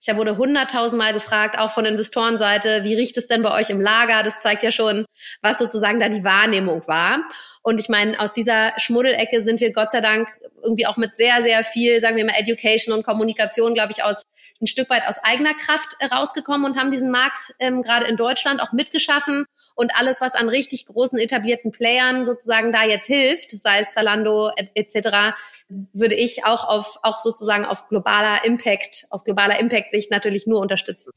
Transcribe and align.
Ich 0.00 0.14
wurde 0.16 0.36
hunderttausendmal 0.36 1.12
gefragt, 1.12 1.58
auch 1.58 1.70
von 1.70 1.84
Investorenseite, 1.84 2.84
wie 2.84 2.94
riecht 2.94 3.16
es 3.16 3.26
denn 3.26 3.42
bei 3.42 3.52
euch 3.58 3.70
im 3.70 3.80
Lager? 3.80 4.22
Das 4.22 4.40
zeigt 4.40 4.62
ja 4.62 4.70
schon, 4.70 5.04
was 5.42 5.58
sozusagen 5.58 5.98
da 5.98 6.08
die 6.08 6.24
Wahrnehmung 6.24 6.86
war. 6.86 7.18
Und 7.62 7.80
ich 7.80 7.88
meine, 7.88 8.18
aus 8.20 8.32
dieser 8.32 8.72
Schmuddelecke 8.78 9.40
sind 9.40 9.60
wir 9.60 9.72
Gott 9.72 9.92
sei 9.92 10.00
Dank 10.00 10.28
irgendwie 10.62 10.86
auch 10.86 10.96
mit 10.96 11.16
sehr, 11.16 11.42
sehr 11.42 11.64
viel, 11.64 12.00
sagen 12.00 12.16
wir 12.16 12.24
mal, 12.24 12.34
Education 12.38 12.94
und 12.94 13.04
Kommunikation, 13.04 13.74
glaube 13.74 13.92
ich, 13.92 14.04
aus 14.04 14.22
ein 14.60 14.66
Stück 14.66 14.90
weit 14.90 15.06
aus 15.06 15.16
eigener 15.22 15.54
Kraft 15.54 15.96
rausgekommen 16.12 16.70
und 16.70 16.78
haben 16.78 16.90
diesen 16.90 17.10
Markt 17.10 17.54
ähm, 17.60 17.82
gerade 17.82 18.06
in 18.06 18.16
Deutschland 18.16 18.60
auch 18.60 18.72
mitgeschaffen. 18.72 19.44
Und 19.74 19.92
alles, 19.96 20.20
was 20.20 20.34
an 20.34 20.48
richtig 20.48 20.86
großen 20.86 21.18
etablierten 21.18 21.70
Playern 21.70 22.26
sozusagen 22.26 22.72
da 22.72 22.84
jetzt 22.84 23.06
hilft, 23.06 23.50
sei 23.52 23.80
es 23.80 23.92
Zalando 23.92 24.50
etc., 24.74 25.36
würde 25.92 26.14
ich 26.14 26.44
auch 26.44 26.64
auf 26.64 26.98
auch 27.02 27.20
sozusagen 27.20 27.64
auf 27.64 27.88
globaler 27.88 28.44
Impact, 28.44 29.06
aus 29.10 29.24
globaler 29.24 29.60
Impact-Sicht 29.60 30.10
natürlich 30.10 30.46
nur 30.46 30.60
unterstützen. 30.60 31.12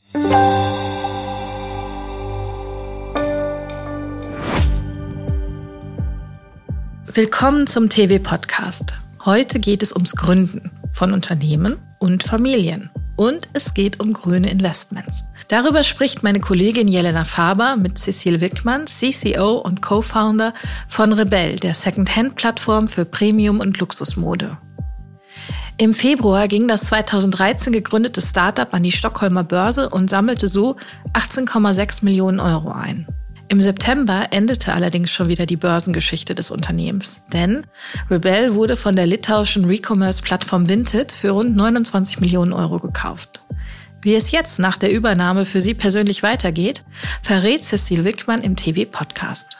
Willkommen 7.14 7.68
zum 7.68 7.90
TV-Podcast. 7.90 8.94
Heute 9.24 9.60
geht 9.60 9.84
es 9.84 9.94
ums 9.94 10.16
Gründen 10.16 10.72
von 10.90 11.12
Unternehmen 11.12 11.78
und 12.00 12.24
Familien. 12.24 12.90
Und 13.16 13.48
es 13.54 13.76
geht 13.76 14.00
um 14.00 14.14
grüne 14.14 14.50
Investments. 14.50 15.26
Darüber 15.48 15.84
spricht 15.84 16.24
meine 16.24 16.40
Kollegin 16.40 16.88
Jelena 16.88 17.24
Faber 17.24 17.76
mit 17.76 18.00
Cecil 18.00 18.42
Wickmann, 18.42 18.88
CCO 18.88 19.60
und 19.60 19.84
Co-Founder 19.84 20.56
von 20.88 21.14
Rebell, 21.14 21.58
der 21.58 21.76
Second-Hand-Plattform 21.76 22.88
für 22.88 23.06
Premium- 23.06 23.60
und 23.60 23.78
Luxusmode. 23.80 24.58
Im 25.78 25.94
Februar 25.94 26.48
ging 26.48 26.68
das 26.68 26.86
2013 26.86 27.74
gegründete 27.74 28.22
Startup 28.22 28.74
an 28.74 28.82
die 28.82 28.92
Stockholmer 28.92 29.44
Börse 29.44 29.90
und 29.90 30.10
sammelte 30.10 30.48
so 30.48 30.78
18,6 31.14 32.04
Millionen 32.04 32.40
Euro 32.40 32.72
ein. 32.72 33.06
Im 33.52 33.60
September 33.60 34.28
endete 34.32 34.72
allerdings 34.72 35.12
schon 35.12 35.28
wieder 35.28 35.46
die 35.46 35.58
Börsengeschichte 35.58 36.34
des 36.34 36.52
Unternehmens, 36.52 37.24
denn 37.34 37.68
Rebel 38.10 38.56
wurde 38.56 38.78
von 38.78 38.96
der 38.96 39.06
litauischen 39.06 39.66
Recommerce-Plattform 39.66 40.70
Vinted 40.70 41.12
für 41.12 41.32
rund 41.32 41.58
29 41.58 42.22
Millionen 42.22 42.54
Euro 42.54 42.80
gekauft. 42.80 43.44
Wie 44.02 44.16
es 44.16 44.32
jetzt 44.32 44.58
nach 44.60 44.78
der 44.78 44.94
Übernahme 44.94 45.44
für 45.44 45.60
Sie 45.60 45.74
persönlich 45.74 46.24
weitergeht, 46.24 46.86
verrät 47.24 47.62
Cecil 47.62 48.06
Wickmann 48.06 48.42
im 48.42 48.56
TV-Podcast. 48.56 49.58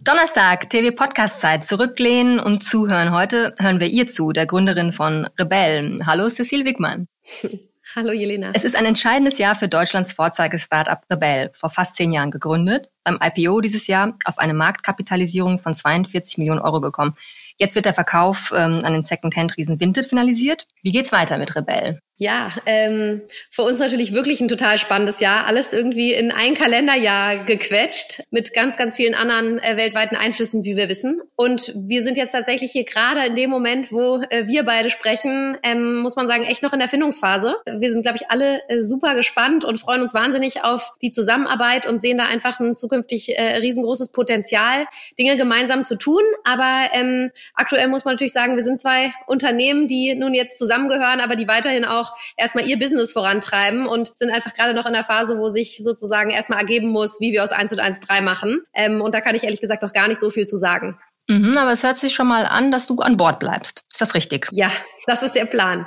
Donnerstag, 0.00 0.68
TV-Podcast-Zeit. 0.70 1.68
Zurücklehnen 1.68 2.40
und 2.40 2.64
zuhören. 2.64 3.12
Heute 3.12 3.54
hören 3.60 3.78
wir 3.78 3.86
ihr 3.86 4.08
zu, 4.08 4.32
der 4.32 4.46
Gründerin 4.46 4.90
von 4.90 5.28
Rebell. 5.38 5.94
Hallo, 6.04 6.28
Cecil 6.28 6.64
Wickmann. 6.64 7.06
Hallo 7.96 8.12
Jelena. 8.12 8.50
Es 8.52 8.64
ist 8.64 8.76
ein 8.76 8.84
entscheidendes 8.84 9.38
Jahr 9.38 9.54
für 9.54 9.66
Deutschlands 9.66 10.12
Vorzeige-Startup 10.12 11.00
Rebell, 11.10 11.50
vor 11.54 11.70
fast 11.70 11.94
zehn 11.94 12.12
Jahren 12.12 12.30
gegründet, 12.30 12.90
beim 13.02 13.18
IPO 13.22 13.62
dieses 13.62 13.86
Jahr 13.86 14.18
auf 14.26 14.38
eine 14.38 14.52
Marktkapitalisierung 14.52 15.58
von 15.58 15.74
42 15.74 16.36
Millionen 16.36 16.60
Euro 16.60 16.82
gekommen. 16.82 17.14
Jetzt 17.58 17.74
wird 17.74 17.86
der 17.86 17.94
Verkauf 17.94 18.52
ähm, 18.56 18.82
an 18.84 18.92
den 18.92 19.02
Second-Hand-Riesen 19.02 19.80
Vinted 19.80 20.06
finalisiert. 20.06 20.66
Wie 20.82 20.92
geht's 20.92 21.12
weiter 21.12 21.38
mit 21.38 21.54
Rebell? 21.56 22.00
Ja, 22.20 22.50
ähm, 22.66 23.22
für 23.48 23.62
uns 23.62 23.78
natürlich 23.78 24.12
wirklich 24.12 24.40
ein 24.40 24.48
total 24.48 24.76
spannendes 24.76 25.20
Jahr. 25.20 25.46
Alles 25.46 25.72
irgendwie 25.72 26.12
in 26.12 26.32
ein 26.32 26.54
Kalenderjahr 26.54 27.44
gequetscht 27.44 28.24
mit 28.32 28.52
ganz, 28.52 28.76
ganz 28.76 28.96
vielen 28.96 29.14
anderen 29.14 29.60
äh, 29.60 29.76
weltweiten 29.76 30.16
Einflüssen, 30.16 30.64
wie 30.64 30.76
wir 30.76 30.88
wissen. 30.88 31.20
Und 31.36 31.72
wir 31.76 32.02
sind 32.02 32.16
jetzt 32.16 32.32
tatsächlich 32.32 32.72
hier 32.72 32.82
gerade 32.82 33.24
in 33.24 33.36
dem 33.36 33.50
Moment, 33.50 33.92
wo 33.92 34.20
äh, 34.30 34.48
wir 34.48 34.64
beide 34.64 34.90
sprechen, 34.90 35.58
ähm, 35.62 35.98
muss 36.00 36.16
man 36.16 36.26
sagen, 36.26 36.42
echt 36.42 36.64
noch 36.64 36.72
in 36.72 36.80
der 36.80 36.88
Findungsphase. 36.88 37.54
Wir 37.66 37.92
sind, 37.92 38.02
glaube 38.02 38.18
ich, 38.20 38.32
alle 38.32 38.68
äh, 38.68 38.82
super 38.82 39.14
gespannt 39.14 39.64
und 39.64 39.78
freuen 39.78 40.02
uns 40.02 40.12
wahnsinnig 40.12 40.64
auf 40.64 40.94
die 41.00 41.12
Zusammenarbeit 41.12 41.86
und 41.86 42.00
sehen 42.00 42.18
da 42.18 42.24
einfach 42.24 42.58
ein 42.58 42.74
zukünftig 42.74 43.38
äh, 43.38 43.58
riesengroßes 43.58 44.10
Potenzial, 44.10 44.86
Dinge 45.20 45.36
gemeinsam 45.36 45.84
zu 45.84 45.96
tun. 45.96 46.22
Aber 46.42 46.88
ähm, 46.94 47.30
aktuell 47.54 47.88
muss 47.88 48.04
man 48.04 48.14
natürlich 48.14 48.32
sagen, 48.32 48.56
wir 48.56 48.62
sind 48.62 48.80
zwei 48.80 49.12
Unternehmen, 49.26 49.88
die 49.88 50.14
nun 50.14 50.34
jetzt 50.34 50.58
zusammengehören, 50.58 51.20
aber 51.20 51.36
die 51.36 51.48
weiterhin 51.48 51.84
auch 51.84 52.12
erstmal 52.36 52.66
ihr 52.66 52.78
Business 52.78 53.12
vorantreiben 53.12 53.86
und 53.86 54.16
sind 54.16 54.30
einfach 54.30 54.54
gerade 54.54 54.74
noch 54.74 54.86
in 54.86 54.92
der 54.92 55.04
Phase, 55.04 55.38
wo 55.38 55.50
sich 55.50 55.82
sozusagen 55.82 56.30
erstmal 56.30 56.60
ergeben 56.60 56.88
muss, 56.88 57.20
wie 57.20 57.32
wir 57.32 57.42
aus 57.42 57.52
1 57.52 57.72
und 57.72 57.80
1 57.80 58.00
3 58.00 58.20
machen. 58.20 58.62
Ähm, 58.74 59.00
und 59.00 59.14
da 59.14 59.20
kann 59.20 59.34
ich 59.34 59.44
ehrlich 59.44 59.60
gesagt 59.60 59.82
noch 59.82 59.92
gar 59.92 60.08
nicht 60.08 60.18
so 60.18 60.30
viel 60.30 60.46
zu 60.46 60.56
sagen. 60.56 60.98
Mhm, 61.28 61.56
aber 61.58 61.72
es 61.72 61.82
hört 61.82 61.98
sich 61.98 62.14
schon 62.14 62.26
mal 62.26 62.46
an, 62.46 62.72
dass 62.72 62.86
du 62.86 62.96
an 62.96 63.16
Bord 63.16 63.38
bleibst. 63.38 63.84
Ist 63.90 64.00
das 64.00 64.14
richtig? 64.14 64.48
Ja, 64.52 64.70
das 65.06 65.22
ist 65.22 65.34
der 65.34 65.44
Plan. 65.44 65.86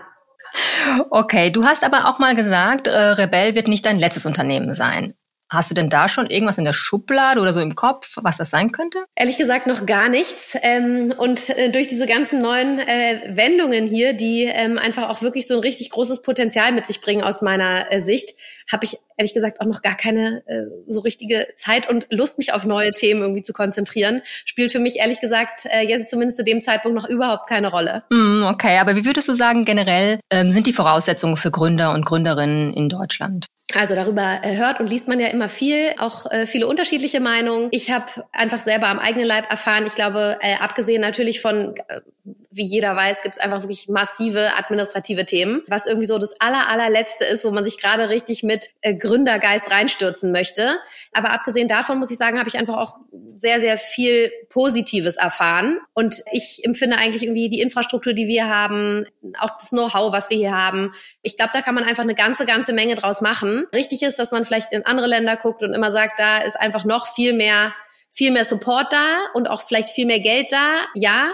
Okay, 1.09 1.49
du 1.49 1.65
hast 1.65 1.83
aber 1.83 2.07
auch 2.07 2.19
mal 2.19 2.35
gesagt, 2.35 2.87
äh, 2.87 2.91
Rebell 2.91 3.55
wird 3.55 3.67
nicht 3.67 3.85
dein 3.85 3.99
letztes 3.99 4.25
Unternehmen 4.25 4.73
sein. 4.75 5.15
Hast 5.51 5.69
du 5.69 5.75
denn 5.75 5.89
da 5.89 6.07
schon 6.07 6.27
irgendwas 6.27 6.57
in 6.57 6.63
der 6.63 6.71
Schublade 6.71 7.41
oder 7.41 7.51
so 7.51 7.59
im 7.59 7.75
Kopf, 7.75 8.17
was 8.21 8.37
das 8.37 8.49
sein 8.49 8.71
könnte? 8.71 9.03
Ehrlich 9.15 9.37
gesagt 9.37 9.67
noch 9.67 9.85
gar 9.85 10.07
nichts. 10.07 10.55
Ähm, 10.61 11.13
und 11.17 11.49
äh, 11.49 11.69
durch 11.69 11.87
diese 11.87 12.05
ganzen 12.05 12.41
neuen 12.41 12.79
äh, 12.79 13.33
Wendungen 13.35 13.85
hier, 13.85 14.13
die 14.13 14.43
ähm, 14.43 14.77
einfach 14.77 15.09
auch 15.09 15.21
wirklich 15.21 15.47
so 15.47 15.55
ein 15.55 15.59
richtig 15.59 15.89
großes 15.89 16.21
Potenzial 16.21 16.71
mit 16.71 16.85
sich 16.85 17.01
bringen 17.01 17.21
aus 17.21 17.41
meiner 17.41 17.91
äh, 17.91 17.99
Sicht, 17.99 18.29
habe 18.71 18.85
ich 18.85 18.97
ehrlich 19.17 19.33
gesagt 19.33 19.61
auch 19.61 19.65
noch 19.65 19.81
gar 19.81 19.95
keine 19.95 20.43
äh, 20.47 20.63
so 20.87 21.01
richtige 21.01 21.47
Zeit 21.55 21.89
und 21.89 22.07
Lust, 22.09 22.37
mich 22.37 22.53
auf 22.53 22.65
neue 22.65 22.91
Themen 22.91 23.21
irgendwie 23.21 23.41
zu 23.43 23.53
konzentrieren. 23.53 24.21
Spielt 24.45 24.71
für 24.71 24.79
mich 24.79 24.97
ehrlich 24.97 25.19
gesagt 25.19 25.65
äh, 25.65 25.87
jetzt 25.87 26.09
zumindest 26.09 26.37
zu 26.37 26.43
dem 26.43 26.61
Zeitpunkt 26.61 26.95
noch 26.95 27.07
überhaupt 27.07 27.47
keine 27.47 27.69
Rolle. 27.69 28.03
Mm, 28.09 28.43
okay, 28.43 28.77
aber 28.77 28.95
wie 28.95 29.05
würdest 29.05 29.27
du 29.27 29.33
sagen, 29.33 29.65
generell 29.65 30.19
ähm, 30.29 30.51
sind 30.51 30.67
die 30.67 30.73
Voraussetzungen 30.73 31.37
für 31.37 31.51
Gründer 31.51 31.93
und 31.93 32.05
Gründerinnen 32.05 32.73
in 32.73 32.89
Deutschland? 32.89 33.45
Also 33.73 33.95
darüber 33.95 34.39
äh, 34.41 34.57
hört 34.57 34.79
und 34.79 34.89
liest 34.89 35.07
man 35.07 35.19
ja 35.19 35.27
immer 35.27 35.49
viel, 35.49 35.93
auch 35.97 36.29
äh, 36.31 36.45
viele 36.45 36.67
unterschiedliche 36.67 37.19
Meinungen. 37.19 37.69
Ich 37.71 37.91
habe 37.91 38.05
einfach 38.31 38.59
selber 38.59 38.87
am 38.87 38.99
eigenen 38.99 39.27
Leib 39.27 39.49
erfahren. 39.49 39.85
Ich 39.85 39.95
glaube, 39.95 40.37
äh, 40.41 40.55
abgesehen 40.55 41.01
natürlich 41.01 41.41
von, 41.41 41.73
äh, 41.87 42.01
wie 42.49 42.65
jeder 42.65 42.95
weiß, 42.95 43.21
gibt 43.21 43.35
es 43.35 43.41
einfach 43.41 43.61
wirklich 43.61 43.87
massive 43.87 44.57
administrative 44.57 45.25
Themen, 45.25 45.61
was 45.67 45.85
irgendwie 45.85 46.05
so 46.05 46.17
das 46.17 46.39
aller, 46.41 46.69
allerletzte 46.69 47.23
ist, 47.25 47.45
wo 47.45 47.51
man 47.51 47.63
sich 47.63 47.79
gerade 47.79 48.09
richtig 48.09 48.43
mit 48.51 48.69
äh, 48.81 48.95
Gründergeist 48.95 49.71
reinstürzen 49.71 50.31
möchte. 50.31 50.77
Aber 51.13 51.31
abgesehen 51.31 51.67
davon 51.67 51.99
muss 51.99 52.11
ich 52.11 52.17
sagen, 52.17 52.37
habe 52.37 52.49
ich 52.49 52.57
einfach 52.57 52.77
auch 52.77 52.99
sehr, 53.35 53.59
sehr 53.59 53.77
viel 53.77 54.31
Positives 54.49 55.15
erfahren. 55.15 55.79
Und 55.93 56.21
ich 56.31 56.61
empfinde 56.63 56.97
eigentlich 56.97 57.23
irgendwie 57.23 57.49
die 57.49 57.61
Infrastruktur, 57.61 58.13
die 58.13 58.27
wir 58.27 58.49
haben, 58.49 59.05
auch 59.39 59.57
das 59.57 59.69
Know-how, 59.69 60.11
was 60.11 60.29
wir 60.29 60.37
hier 60.37 60.55
haben. 60.55 60.93
Ich 61.21 61.37
glaube, 61.37 61.51
da 61.53 61.61
kann 61.61 61.75
man 61.75 61.85
einfach 61.85 62.03
eine 62.03 62.15
ganze, 62.15 62.45
ganze 62.45 62.73
Menge 62.73 62.95
draus 62.95 63.21
machen. 63.21 63.65
Richtig 63.73 64.03
ist, 64.03 64.19
dass 64.19 64.31
man 64.31 64.43
vielleicht 64.45 64.73
in 64.73 64.85
andere 64.85 65.07
Länder 65.07 65.37
guckt 65.37 65.63
und 65.63 65.73
immer 65.73 65.91
sagt, 65.91 66.19
da 66.19 66.39
ist 66.39 66.59
einfach 66.59 66.83
noch 66.83 67.07
viel 67.13 67.33
mehr, 67.33 67.73
viel 68.11 68.31
mehr 68.31 68.45
Support 68.45 68.91
da 68.91 69.19
und 69.33 69.49
auch 69.49 69.61
vielleicht 69.61 69.89
viel 69.89 70.05
mehr 70.05 70.19
Geld 70.19 70.51
da. 70.51 70.81
Ja, 70.93 71.31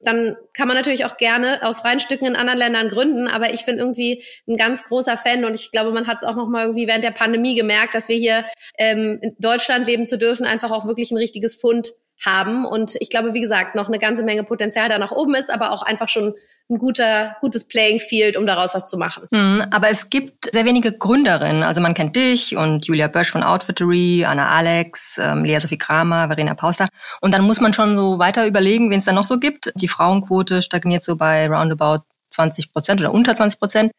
dann 0.00 0.36
kann 0.52 0.68
man 0.68 0.76
natürlich 0.76 1.04
auch 1.04 1.16
gerne 1.16 1.60
aus 1.62 1.80
freien 1.80 2.00
Stücken 2.00 2.26
in 2.26 2.36
anderen 2.36 2.58
Ländern 2.58 2.88
gründen. 2.88 3.28
Aber 3.28 3.52
ich 3.52 3.64
bin 3.64 3.78
irgendwie 3.78 4.22
ein 4.46 4.56
ganz 4.56 4.84
großer 4.84 5.16
Fan 5.16 5.44
und 5.44 5.54
ich 5.54 5.70
glaube, 5.72 5.90
man 5.92 6.06
hat 6.06 6.18
es 6.18 6.24
auch 6.24 6.36
noch 6.36 6.48
mal 6.48 6.62
irgendwie 6.66 6.86
während 6.86 7.04
der 7.04 7.12
Pandemie 7.12 7.54
gemerkt, 7.54 7.94
dass 7.94 8.08
wir 8.08 8.16
hier 8.16 8.44
ähm, 8.78 9.18
in 9.22 9.36
Deutschland 9.38 9.86
leben 9.86 10.06
zu 10.06 10.18
dürfen, 10.18 10.44
einfach 10.46 10.70
auch 10.70 10.86
wirklich 10.86 11.10
ein 11.10 11.16
richtiges 11.16 11.54
Fund 11.54 11.92
haben. 12.24 12.64
Und 12.64 12.96
ich 13.00 13.10
glaube, 13.10 13.34
wie 13.34 13.40
gesagt, 13.40 13.74
noch 13.74 13.88
eine 13.88 13.98
ganze 13.98 14.24
Menge 14.24 14.44
Potenzial 14.44 14.88
da 14.88 14.98
nach 14.98 15.12
oben 15.12 15.34
ist, 15.34 15.50
aber 15.50 15.72
auch 15.72 15.82
einfach 15.82 16.08
schon 16.08 16.34
ein 16.68 16.78
guter, 16.78 17.36
gutes 17.40 17.68
Playing 17.68 18.00
Field, 18.00 18.36
um 18.36 18.46
daraus 18.46 18.74
was 18.74 18.88
zu 18.88 18.96
machen. 18.96 19.26
Mhm, 19.30 19.66
aber 19.70 19.88
es 19.90 20.10
gibt 20.10 20.50
sehr 20.50 20.64
wenige 20.64 20.92
Gründerinnen. 20.92 21.62
Also 21.62 21.80
man 21.80 21.94
kennt 21.94 22.16
dich 22.16 22.56
und 22.56 22.86
Julia 22.86 23.06
Bösch 23.08 23.30
von 23.30 23.42
Outfittery, 23.42 24.24
Anna 24.24 24.48
Alex, 24.48 25.18
ähm, 25.22 25.44
Lea 25.44 25.60
Sophie 25.60 25.78
Kramer, 25.78 26.26
Verena 26.26 26.54
Pauster. 26.54 26.88
Und 27.20 27.32
dann 27.32 27.42
muss 27.42 27.60
man 27.60 27.72
schon 27.72 27.96
so 27.96 28.18
weiter 28.18 28.46
überlegen, 28.46 28.90
wen 28.90 28.98
es 28.98 29.04
da 29.04 29.12
noch 29.12 29.24
so 29.24 29.38
gibt. 29.38 29.72
Die 29.76 29.88
Frauenquote 29.88 30.60
stagniert 30.62 31.04
so 31.04 31.16
bei 31.16 31.48
roundabout 31.48 32.02
20 32.30 32.72
Prozent 32.72 33.00
oder 33.00 33.12
unter 33.12 33.34
20 33.34 33.60
Prozent. 33.60 33.92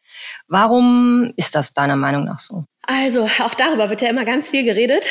Warum 0.46 1.32
ist 1.36 1.54
das 1.54 1.72
deiner 1.72 1.96
Meinung 1.96 2.24
nach 2.24 2.38
so? 2.38 2.62
Also 2.90 3.24
auch 3.24 3.52
darüber 3.52 3.90
wird 3.90 4.00
ja 4.00 4.08
immer 4.08 4.24
ganz 4.24 4.48
viel 4.48 4.64
geredet. 4.64 5.04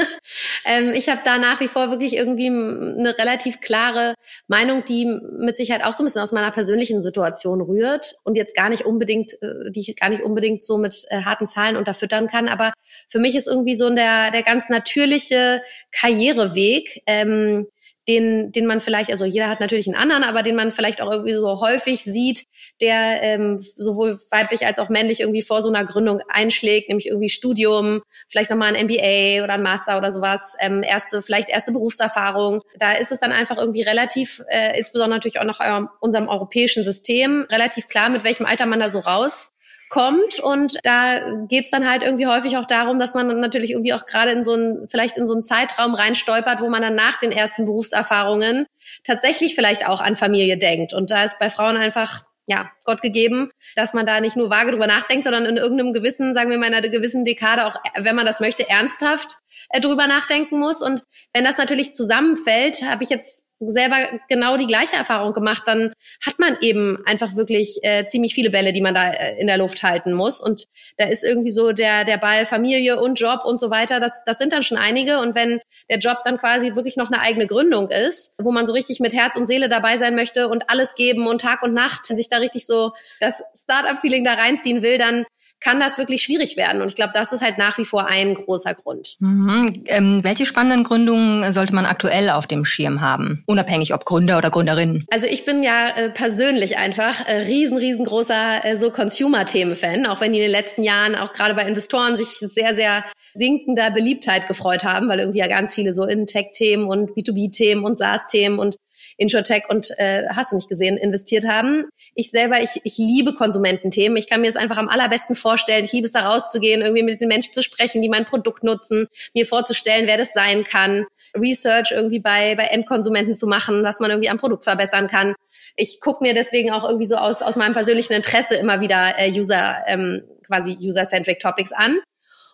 ähm, 0.64 0.94
ich 0.94 1.10
habe 1.10 1.20
da 1.22 1.36
nach 1.36 1.60
wie 1.60 1.68
vor 1.68 1.90
wirklich 1.90 2.16
irgendwie 2.16 2.46
eine 2.46 3.14
relativ 3.18 3.60
klare 3.60 4.14
Meinung, 4.48 4.86
die 4.86 5.04
mit 5.04 5.54
Sicherheit 5.58 5.84
auch 5.84 5.92
so 5.92 6.02
ein 6.02 6.06
bisschen 6.06 6.22
aus 6.22 6.32
meiner 6.32 6.50
persönlichen 6.50 7.02
Situation 7.02 7.60
rührt 7.60 8.14
und 8.24 8.36
jetzt 8.36 8.56
gar 8.56 8.70
nicht 8.70 8.86
unbedingt, 8.86 9.34
äh, 9.42 9.70
die 9.70 9.80
ich 9.80 9.96
gar 9.96 10.08
nicht 10.08 10.22
unbedingt 10.22 10.64
so 10.64 10.78
mit 10.78 11.04
äh, 11.10 11.20
harten 11.22 11.46
Zahlen 11.46 11.76
unterfüttern 11.76 12.26
kann. 12.26 12.48
Aber 12.48 12.72
für 13.10 13.18
mich 13.18 13.36
ist 13.36 13.48
irgendwie 13.48 13.74
so 13.74 13.94
der, 13.94 14.30
der 14.30 14.42
ganz 14.42 14.70
natürliche 14.70 15.60
Karriereweg. 15.92 17.02
Ähm, 17.04 17.66
den, 18.10 18.50
den 18.50 18.66
man 18.66 18.80
vielleicht, 18.80 19.10
also 19.10 19.24
jeder 19.24 19.48
hat 19.48 19.60
natürlich 19.60 19.86
einen 19.86 19.96
anderen, 19.96 20.24
aber 20.24 20.42
den 20.42 20.56
man 20.56 20.72
vielleicht 20.72 21.00
auch 21.00 21.10
irgendwie 21.10 21.34
so 21.34 21.60
häufig 21.60 22.02
sieht, 22.02 22.44
der 22.80 23.22
ähm, 23.22 23.58
sowohl 23.60 24.18
weiblich 24.30 24.66
als 24.66 24.80
auch 24.80 24.88
männlich 24.88 25.20
irgendwie 25.20 25.42
vor 25.42 25.62
so 25.62 25.68
einer 25.68 25.84
Gründung 25.84 26.20
einschlägt, 26.28 26.88
nämlich 26.88 27.06
irgendwie 27.06 27.28
Studium, 27.28 28.02
vielleicht 28.28 28.50
nochmal 28.50 28.74
ein 28.74 28.86
MBA 28.86 29.44
oder 29.44 29.54
ein 29.54 29.62
Master 29.62 29.96
oder 29.96 30.10
sowas, 30.10 30.56
ähm, 30.58 30.82
erste, 30.82 31.22
vielleicht 31.22 31.48
erste 31.48 31.70
Berufserfahrung. 31.70 32.62
Da 32.78 32.92
ist 32.92 33.12
es 33.12 33.20
dann 33.20 33.32
einfach 33.32 33.58
irgendwie 33.58 33.82
relativ, 33.82 34.42
äh, 34.48 34.76
insbesondere 34.76 35.18
natürlich 35.18 35.38
auch 35.38 35.44
nach 35.44 35.60
eurem, 35.60 35.88
unserem 36.00 36.28
europäischen 36.28 36.82
System, 36.82 37.46
relativ 37.48 37.88
klar, 37.88 38.10
mit 38.10 38.24
welchem 38.24 38.44
Alter 38.44 38.66
man 38.66 38.80
da 38.80 38.88
so 38.88 38.98
raus 38.98 39.52
kommt 39.90 40.38
und 40.38 40.78
da 40.84 41.20
geht's 41.48 41.70
dann 41.70 41.88
halt 41.88 42.02
irgendwie 42.02 42.26
häufig 42.26 42.56
auch 42.56 42.64
darum, 42.64 42.98
dass 42.98 43.14
man 43.14 43.28
dann 43.28 43.40
natürlich 43.40 43.72
irgendwie 43.72 43.92
auch 43.92 44.06
gerade 44.06 44.30
in 44.30 44.42
so 44.42 44.54
einen, 44.54 44.88
vielleicht 44.88 45.16
in 45.18 45.26
so 45.26 45.34
einen 45.34 45.42
Zeitraum 45.42 45.94
reinstolpert, 45.94 46.60
wo 46.60 46.68
man 46.70 46.80
dann 46.80 46.94
nach 46.94 47.18
den 47.18 47.32
ersten 47.32 47.66
Berufserfahrungen 47.66 48.66
tatsächlich 49.04 49.54
vielleicht 49.54 49.86
auch 49.86 50.00
an 50.00 50.16
Familie 50.16 50.56
denkt. 50.56 50.94
Und 50.94 51.10
da 51.10 51.24
ist 51.24 51.38
bei 51.40 51.50
Frauen 51.50 51.76
einfach 51.76 52.22
ja, 52.46 52.70
Gott 52.84 53.02
gegeben, 53.02 53.50
dass 53.76 53.92
man 53.92 54.06
da 54.06 54.20
nicht 54.20 54.36
nur 54.36 54.50
vage 54.50 54.70
drüber 54.70 54.86
nachdenkt, 54.86 55.24
sondern 55.24 55.44
in 55.44 55.56
irgendeinem 55.56 55.92
gewissen, 55.92 56.34
sagen 56.34 56.50
wir 56.50 56.58
mal, 56.58 56.66
in 56.66 56.74
einer 56.74 56.88
gewissen 56.88 57.24
Dekade 57.24 57.66
auch, 57.66 57.76
wenn 57.96 58.16
man 58.16 58.26
das 58.26 58.40
möchte, 58.40 58.68
ernsthaft 58.68 59.36
äh, 59.70 59.80
drüber 59.80 60.06
nachdenken 60.06 60.58
muss. 60.58 60.82
Und 60.82 61.02
wenn 61.32 61.44
das 61.44 61.58
natürlich 61.58 61.92
zusammenfällt, 61.94 62.82
habe 62.82 63.04
ich 63.04 63.10
jetzt 63.10 63.49
selber 63.60 63.96
genau 64.28 64.56
die 64.56 64.66
gleiche 64.66 64.96
Erfahrung 64.96 65.32
gemacht, 65.32 65.62
dann 65.66 65.92
hat 66.24 66.38
man 66.38 66.56
eben 66.60 66.98
einfach 67.06 67.36
wirklich 67.36 67.78
äh, 67.82 68.06
ziemlich 68.06 68.34
viele 68.34 68.50
Bälle, 68.50 68.72
die 68.72 68.80
man 68.80 68.94
da 68.94 69.10
äh, 69.10 69.38
in 69.38 69.46
der 69.46 69.58
Luft 69.58 69.82
halten 69.82 70.12
muss. 70.12 70.40
Und 70.40 70.64
da 70.96 71.04
ist 71.04 71.22
irgendwie 71.22 71.50
so 71.50 71.72
der, 71.72 72.04
der 72.04 72.16
Ball 72.16 72.46
Familie 72.46 73.00
und 73.00 73.20
Job 73.20 73.44
und 73.44 73.60
so 73.60 73.70
weiter, 73.70 74.00
das, 74.00 74.22
das 74.24 74.38
sind 74.38 74.52
dann 74.52 74.62
schon 74.62 74.78
einige. 74.78 75.20
Und 75.20 75.34
wenn 75.34 75.60
der 75.90 75.98
Job 75.98 76.18
dann 76.24 76.38
quasi 76.38 76.74
wirklich 76.74 76.96
noch 76.96 77.10
eine 77.10 77.20
eigene 77.20 77.46
Gründung 77.46 77.90
ist, 77.90 78.34
wo 78.38 78.50
man 78.50 78.66
so 78.66 78.72
richtig 78.72 79.00
mit 79.00 79.12
Herz 79.12 79.36
und 79.36 79.46
Seele 79.46 79.68
dabei 79.68 79.96
sein 79.96 80.14
möchte 80.14 80.48
und 80.48 80.64
alles 80.68 80.94
geben 80.94 81.26
und 81.26 81.40
Tag 81.40 81.62
und 81.62 81.74
Nacht 81.74 82.06
sich 82.06 82.28
da 82.28 82.38
richtig 82.38 82.66
so 82.66 82.92
das 83.20 83.42
Startup-Feeling 83.54 84.24
da 84.24 84.34
reinziehen 84.34 84.82
will, 84.82 84.98
dann 84.98 85.26
kann 85.60 85.78
das 85.78 85.98
wirklich 85.98 86.22
schwierig 86.22 86.56
werden. 86.56 86.80
Und 86.80 86.88
ich 86.88 86.94
glaube, 86.94 87.12
das 87.14 87.32
ist 87.32 87.42
halt 87.42 87.58
nach 87.58 87.76
wie 87.78 87.84
vor 87.84 88.06
ein 88.06 88.34
großer 88.34 88.74
Grund. 88.74 89.16
Mhm. 89.20 89.84
Ähm, 89.86 90.20
welche 90.22 90.46
spannenden 90.46 90.84
Gründungen 90.84 91.52
sollte 91.52 91.74
man 91.74 91.84
aktuell 91.84 92.30
auf 92.30 92.46
dem 92.46 92.64
Schirm 92.64 93.00
haben? 93.00 93.44
Unabhängig 93.46 93.92
ob 93.92 94.04
Gründer 94.04 94.38
oder 94.38 94.50
Gründerin. 94.50 95.06
Also 95.12 95.26
ich 95.26 95.44
bin 95.44 95.62
ja 95.62 95.90
äh, 95.90 96.10
persönlich 96.10 96.78
einfach 96.78 97.26
äh, 97.26 97.36
riesen, 97.42 97.76
riesengroßer 97.76 98.64
äh, 98.64 98.76
so 98.76 98.90
Consumer-Themen-Fan, 98.90 100.06
auch 100.06 100.20
wenn 100.20 100.32
die 100.32 100.38
in 100.38 100.44
den 100.44 100.52
letzten 100.52 100.82
Jahren 100.82 101.14
auch 101.14 101.32
gerade 101.32 101.54
bei 101.54 101.62
Investoren 101.62 102.16
sich 102.16 102.28
sehr, 102.28 102.74
sehr 102.74 103.04
sinkender 103.34 103.90
Beliebtheit 103.90 104.46
gefreut 104.46 104.84
haben, 104.84 105.08
weil 105.08 105.20
irgendwie 105.20 105.38
ja 105.38 105.46
ganz 105.46 105.74
viele 105.74 105.92
so 105.92 106.04
in 106.04 106.26
Tech-Themen 106.26 106.86
und 106.86 107.10
B2B-Themen 107.10 107.84
und 107.84 107.96
SaaS-Themen 107.96 108.58
und 108.58 108.76
Insurtech 109.20 109.64
und 109.68 109.90
äh, 109.98 110.26
hast 110.30 110.52
du 110.52 110.56
nicht 110.56 110.68
gesehen, 110.68 110.96
investiert 110.96 111.46
haben. 111.46 111.88
Ich 112.14 112.30
selber, 112.30 112.62
ich, 112.62 112.80
ich 112.84 112.96
liebe 112.96 113.34
Konsumententhemen. 113.34 114.16
Ich 114.16 114.28
kann 114.28 114.40
mir 114.40 114.46
das 114.46 114.56
einfach 114.56 114.78
am 114.78 114.88
allerbesten 114.88 115.36
vorstellen. 115.36 115.84
Ich 115.84 115.92
liebe 115.92 116.06
es 116.06 116.12
da 116.12 116.28
rauszugehen, 116.28 116.80
irgendwie 116.80 117.02
mit 117.02 117.20
den 117.20 117.28
Menschen 117.28 117.52
zu 117.52 117.62
sprechen, 117.62 118.00
die 118.00 118.08
mein 118.08 118.24
Produkt 118.24 118.64
nutzen, 118.64 119.08
mir 119.34 119.46
vorzustellen, 119.46 120.06
wer 120.06 120.16
das 120.16 120.32
sein 120.32 120.64
kann, 120.64 121.06
Research 121.36 121.92
irgendwie 121.92 122.18
bei, 122.18 122.54
bei 122.56 122.64
Endkonsumenten 122.64 123.34
zu 123.34 123.46
machen, 123.46 123.84
was 123.84 124.00
man 124.00 124.10
irgendwie 124.10 124.30
am 124.30 124.38
Produkt 124.38 124.64
verbessern 124.64 125.06
kann. 125.06 125.34
Ich 125.76 126.00
gucke 126.00 126.24
mir 126.24 126.34
deswegen 126.34 126.70
auch 126.70 126.84
irgendwie 126.84 127.06
so 127.06 127.16
aus, 127.16 127.42
aus 127.42 127.56
meinem 127.56 127.74
persönlichen 127.74 128.14
Interesse 128.14 128.56
immer 128.56 128.80
wieder 128.80 129.18
äh, 129.18 129.30
User, 129.30 129.76
ähm, 129.86 130.22
quasi 130.46 130.76
User-Centric 130.80 131.40
Topics 131.40 131.72
an. 131.72 132.00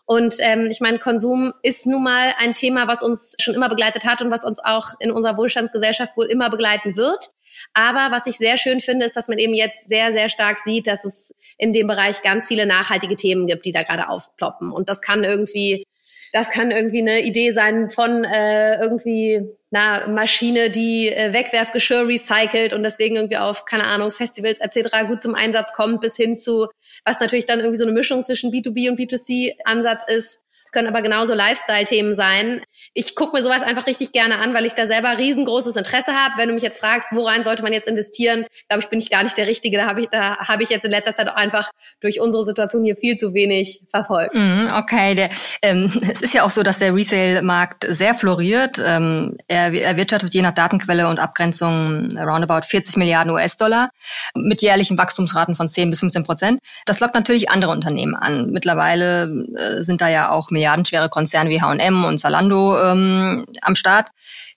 Und 0.06 0.36
ähm, 0.38 0.68
ich 0.70 0.80
meine, 0.80 1.00
Konsum 1.00 1.52
ist 1.62 1.86
nun 1.86 2.04
mal 2.04 2.32
ein 2.38 2.54
Thema, 2.54 2.86
was 2.86 3.02
uns 3.02 3.34
schon 3.40 3.54
immer 3.54 3.68
begleitet 3.68 4.04
hat 4.04 4.22
und 4.22 4.30
was 4.30 4.44
uns 4.44 4.60
auch 4.64 4.90
in 5.00 5.10
unserer 5.10 5.36
Wohlstandsgesellschaft 5.36 6.16
wohl 6.16 6.26
immer 6.26 6.48
begleiten 6.48 6.96
wird. 6.96 7.30
Aber 7.74 8.14
was 8.14 8.26
ich 8.26 8.36
sehr 8.36 8.56
schön 8.56 8.80
finde, 8.80 9.04
ist, 9.04 9.16
dass 9.16 9.28
man 9.28 9.38
eben 9.38 9.52
jetzt 9.54 9.88
sehr, 9.88 10.12
sehr 10.12 10.28
stark 10.28 10.58
sieht, 10.58 10.86
dass 10.86 11.04
es 11.04 11.34
in 11.58 11.72
dem 11.72 11.88
Bereich 11.88 12.22
ganz 12.22 12.46
viele 12.46 12.66
nachhaltige 12.66 13.16
Themen 13.16 13.46
gibt, 13.46 13.64
die 13.64 13.72
da 13.72 13.82
gerade 13.82 14.08
aufploppen. 14.08 14.70
Und 14.70 14.88
das 14.88 15.00
kann 15.00 15.24
irgendwie 15.24 15.84
das 16.32 16.50
kann 16.50 16.70
irgendwie 16.70 17.00
eine 17.00 17.22
Idee 17.22 17.50
sein 17.50 17.88
von 17.88 18.24
äh, 18.24 18.78
irgendwie 18.80 19.40
einer 19.72 20.06
Maschine, 20.08 20.68
die 20.68 21.08
äh, 21.08 21.32
Wegwerfgeschirr 21.32 22.06
recycelt 22.06 22.74
und 22.74 22.82
deswegen 22.82 23.16
irgendwie 23.16 23.38
auf, 23.38 23.64
keine 23.64 23.86
Ahnung, 23.86 24.12
Festivals 24.12 24.58
etc. 24.58 25.06
gut 25.08 25.22
zum 25.22 25.34
Einsatz 25.34 25.72
kommt, 25.72 26.02
bis 26.02 26.16
hin 26.16 26.36
zu, 26.36 26.68
was 27.06 27.20
natürlich 27.20 27.46
dann 27.46 27.60
irgendwie 27.60 27.76
so 27.76 27.84
eine 27.84 27.92
Mischung 27.92 28.22
zwischen 28.22 28.52
B2B 28.52 28.90
und 28.90 28.98
B2C-Ansatz 28.98 30.04
ist, 30.08 30.42
können 30.72 30.88
aber 30.88 31.02
genauso 31.02 31.34
Lifestyle-Themen 31.34 32.14
sein. 32.14 32.62
Ich 32.94 33.14
gucke 33.14 33.36
mir 33.36 33.42
sowas 33.42 33.62
einfach 33.62 33.86
richtig 33.86 34.12
gerne 34.12 34.38
an, 34.38 34.54
weil 34.54 34.66
ich 34.66 34.74
da 34.74 34.86
selber 34.86 35.18
riesengroßes 35.18 35.76
Interesse 35.76 36.12
habe. 36.12 36.34
Wenn 36.36 36.48
du 36.48 36.54
mich 36.54 36.62
jetzt 36.62 36.80
fragst, 36.80 37.14
worein 37.14 37.42
sollte 37.42 37.62
man 37.62 37.72
jetzt 37.72 37.88
investieren, 37.88 38.44
glaube 38.68 38.82
ich, 38.82 38.88
bin 38.88 38.98
ich 38.98 39.10
gar 39.10 39.22
nicht 39.22 39.36
der 39.36 39.46
Richtige. 39.46 39.76
Da 39.76 39.86
habe 39.86 40.02
ich, 40.02 40.08
da 40.08 40.38
ich 40.60 40.70
jetzt 40.70 40.84
in 40.84 40.90
letzter 40.90 41.14
Zeit 41.14 41.28
auch 41.28 41.36
einfach 41.36 41.70
durch 42.00 42.20
unsere 42.20 42.44
Situation 42.44 42.84
hier 42.84 42.96
viel 42.96 43.16
zu 43.16 43.34
wenig 43.34 43.80
verfolgt. 43.90 44.34
Mm, 44.34 44.68
okay, 44.76 45.14
der, 45.14 45.30
ähm, 45.62 45.92
es 46.10 46.22
ist 46.22 46.34
ja 46.34 46.44
auch 46.44 46.50
so, 46.50 46.62
dass 46.62 46.78
der 46.78 46.94
Resale-Markt 46.94 47.86
sehr 47.88 48.14
floriert. 48.14 48.82
Ähm, 48.84 49.36
er 49.48 49.72
erwirtschaftet 49.72 50.34
je 50.34 50.42
nach 50.42 50.54
Datenquelle 50.54 51.08
und 51.08 51.18
Abgrenzung 51.18 52.16
roundabout 52.16 52.66
40 52.66 52.96
Milliarden 52.96 53.32
US-Dollar 53.32 53.90
mit 54.34 54.62
jährlichen 54.62 54.98
Wachstumsraten 54.98 55.56
von 55.56 55.68
10 55.68 55.90
bis 55.90 56.00
15 56.00 56.24
Prozent. 56.24 56.60
Das 56.86 57.00
lockt 57.00 57.14
natürlich 57.14 57.50
andere 57.50 57.70
Unternehmen 57.70 58.14
an. 58.14 58.50
Mittlerweile 58.50 59.46
äh, 59.56 59.82
sind 59.82 60.00
da 60.00 60.08
ja 60.08 60.30
auch 60.30 60.50
milliardenschwere 60.56 61.08
Konzerne 61.08 61.50
wie 61.50 61.60
H&M 61.60 62.04
und 62.04 62.18
Zalando 62.18 62.80
ähm, 62.82 63.46
am 63.62 63.74
Start. 63.74 64.08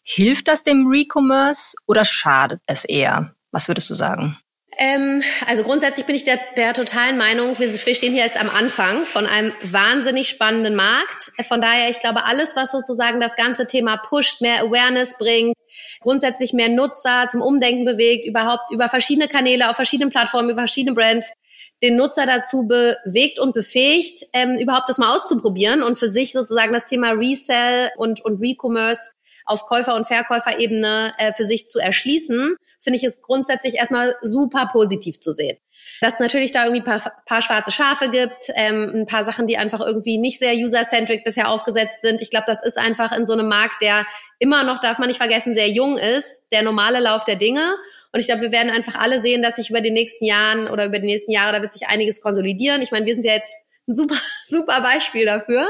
Hilft 0.03 0.47
das 0.47 0.63
dem 0.63 0.87
Recommerce 0.87 1.75
oder 1.85 2.03
schadet 2.05 2.61
es 2.65 2.85
eher? 2.85 3.35
Was 3.51 3.67
würdest 3.67 3.89
du 3.89 3.93
sagen? 3.93 4.37
Ähm, 4.81 5.21
also 5.45 5.63
grundsätzlich 5.63 6.05
bin 6.05 6.15
ich 6.15 6.23
der, 6.23 6.39
der 6.55 6.73
totalen 6.73 7.17
Meinung, 7.17 7.59
wir, 7.59 7.67
wir 7.67 7.95
stehen 7.95 8.13
hier 8.13 8.23
erst 8.23 8.39
am 8.39 8.49
Anfang 8.49 9.05
von 9.05 9.25
einem 9.25 9.51
wahnsinnig 9.61 10.29
spannenden 10.29 10.73
Markt. 10.75 11.33
Von 11.45 11.61
daher, 11.61 11.89
ich 11.89 11.99
glaube, 11.99 12.25
alles, 12.25 12.55
was 12.55 12.71
sozusagen 12.71 13.19
das 13.19 13.35
ganze 13.35 13.67
Thema 13.67 13.97
pusht, 13.97 14.39
mehr 14.39 14.63
Awareness 14.63 15.17
bringt, 15.17 15.57
grundsätzlich 15.99 16.53
mehr 16.53 16.69
Nutzer 16.69 17.27
zum 17.29 17.41
Umdenken 17.41 17.83
bewegt, 17.83 18.25
überhaupt 18.25 18.71
über 18.71 18.87
verschiedene 18.87 19.27
Kanäle, 19.27 19.69
auf 19.69 19.75
verschiedenen 19.75 20.11
Plattformen, 20.11 20.49
über 20.49 20.61
verschiedene 20.61 20.95
Brands, 20.95 21.33
den 21.81 21.95
Nutzer 21.95 22.25
dazu 22.25 22.67
bewegt 22.67 23.39
und 23.39 23.53
befähigt, 23.53 24.25
ähm, 24.33 24.57
überhaupt 24.59 24.89
das 24.89 24.97
mal 24.97 25.13
auszuprobieren 25.15 25.81
und 25.81 25.97
für 25.97 26.09
sich 26.09 26.33
sozusagen 26.33 26.73
das 26.73 26.85
Thema 26.85 27.11
Resell 27.11 27.89
und, 27.97 28.23
und 28.25 28.41
Recommerce 28.41 29.11
auf 29.45 29.65
Käufer- 29.65 29.95
und 29.95 30.05
Verkäuferebene 30.05 31.13
äh, 31.17 31.33
für 31.33 31.45
sich 31.45 31.65
zu 31.67 31.79
erschließen, 31.79 32.55
finde 32.81 32.97
ich 32.97 33.03
es 33.03 33.21
grundsätzlich 33.21 33.75
erstmal 33.75 34.15
super 34.21 34.67
positiv 34.71 35.19
zu 35.19 35.31
sehen. 35.31 35.57
Dass 36.01 36.15
es 36.15 36.19
natürlich 36.19 36.51
da 36.51 36.65
irgendwie 36.65 36.83
paar, 36.83 37.01
paar 37.25 37.41
schwarze 37.41 37.71
Schafe 37.71 38.09
gibt, 38.09 38.49
ähm, 38.55 38.91
ein 38.95 39.05
paar 39.05 39.23
Sachen, 39.23 39.47
die 39.47 39.57
einfach 39.57 39.81
irgendwie 39.81 40.17
nicht 40.17 40.39
sehr 40.39 40.53
user-centric 40.53 41.23
bisher 41.23 41.49
aufgesetzt 41.49 42.01
sind. 42.01 42.21
Ich 42.21 42.29
glaube, 42.29 42.45
das 42.47 42.65
ist 42.65 42.77
einfach 42.77 43.15
in 43.15 43.25
so 43.25 43.33
einem 43.33 43.47
Markt, 43.47 43.81
der 43.81 44.05
immer 44.39 44.63
noch, 44.63 44.79
darf 44.79 44.97
man 44.97 45.07
nicht 45.07 45.17
vergessen, 45.17 45.53
sehr 45.53 45.69
jung 45.69 45.97
ist, 45.97 46.47
der 46.51 46.63
normale 46.63 46.99
Lauf 46.99 47.23
der 47.25 47.35
Dinge. 47.35 47.75
Und 48.11 48.19
ich 48.21 48.27
glaube, 48.27 48.41
wir 48.41 48.51
werden 48.51 48.71
einfach 48.71 48.95
alle 48.95 49.19
sehen, 49.19 49.41
dass 49.41 49.57
sich 49.57 49.69
über 49.69 49.81
die 49.81 49.91
nächsten 49.91 50.25
Jahren 50.25 50.67
oder 50.67 50.85
über 50.85 50.99
die 50.99 51.07
nächsten 51.07 51.31
Jahre, 51.31 51.53
da 51.53 51.61
wird 51.61 51.73
sich 51.73 51.87
einiges 51.87 52.21
konsolidieren. 52.21 52.81
Ich 52.81 52.91
meine, 52.91 53.05
wir 53.05 53.13
sind 53.13 53.25
ja 53.25 53.33
jetzt 53.33 53.53
ein 53.87 53.93
super, 53.93 54.15
super 54.45 54.81
Beispiel 54.81 55.25
dafür. 55.25 55.69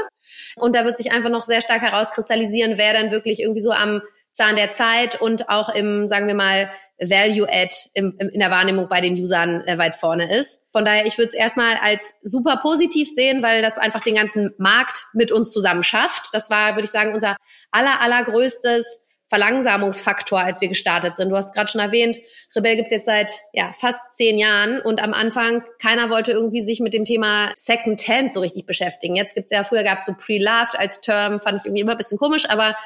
Und 0.56 0.76
da 0.76 0.84
wird 0.84 0.96
sich 0.96 1.12
einfach 1.12 1.30
noch 1.30 1.44
sehr 1.44 1.60
stark 1.60 1.82
herauskristallisieren, 1.82 2.78
wer 2.78 2.92
dann 2.92 3.10
wirklich 3.10 3.40
irgendwie 3.40 3.60
so 3.60 3.72
am 3.72 4.00
Zahn 4.30 4.56
der 4.56 4.70
Zeit 4.70 5.20
und 5.20 5.48
auch 5.48 5.74
im, 5.74 6.06
sagen 6.06 6.28
wir 6.28 6.34
mal, 6.34 6.70
Value-Add 7.00 7.74
in 7.94 8.38
der 8.38 8.50
Wahrnehmung 8.50 8.88
bei 8.88 9.00
den 9.00 9.14
Usern 9.14 9.62
äh, 9.62 9.78
weit 9.78 9.94
vorne 9.94 10.32
ist. 10.36 10.68
Von 10.72 10.84
daher, 10.84 11.06
ich 11.06 11.16
würde 11.16 11.28
es 11.28 11.34
erstmal 11.34 11.74
als 11.82 12.14
super 12.22 12.58
positiv 12.58 13.08
sehen, 13.08 13.42
weil 13.42 13.62
das 13.62 13.78
einfach 13.78 14.00
den 14.00 14.14
ganzen 14.14 14.52
Markt 14.58 15.04
mit 15.12 15.32
uns 15.32 15.50
zusammen 15.50 15.82
schafft. 15.82 16.28
Das 16.32 16.50
war, 16.50 16.76
würde 16.76 16.84
ich 16.84 16.90
sagen, 16.90 17.14
unser 17.14 17.36
aller, 17.70 18.00
allergrößtes 18.00 19.06
Verlangsamungsfaktor, 19.30 20.40
als 20.40 20.60
wir 20.60 20.68
gestartet 20.68 21.14
sind. 21.14 21.30
Du 21.30 21.36
hast 21.36 21.54
gerade 21.54 21.70
schon 21.70 21.80
erwähnt, 21.80 22.18
Rebell 22.54 22.74
gibt's 22.74 22.90
jetzt 22.90 23.06
seit 23.06 23.30
ja, 23.52 23.72
fast 23.72 24.16
zehn 24.16 24.36
Jahren 24.38 24.80
und 24.80 25.00
am 25.00 25.14
Anfang 25.14 25.62
keiner 25.80 26.10
wollte 26.10 26.32
irgendwie 26.32 26.60
sich 26.60 26.80
mit 26.80 26.92
dem 26.92 27.04
Thema 27.04 27.52
Second 27.54 28.06
Hand 28.08 28.32
so 28.32 28.40
richtig 28.40 28.66
beschäftigen. 28.66 29.14
Jetzt 29.14 29.36
gibt's 29.36 29.52
ja, 29.52 29.62
früher 29.62 29.84
gab's 29.84 30.04
so 30.04 30.14
Pre-Loved 30.18 30.76
als 30.78 31.00
Term, 31.00 31.40
fand 31.40 31.60
ich 31.60 31.64
irgendwie 31.64 31.82
immer 31.82 31.92
ein 31.92 31.98
bisschen 31.98 32.18
komisch, 32.18 32.50
aber 32.50 32.76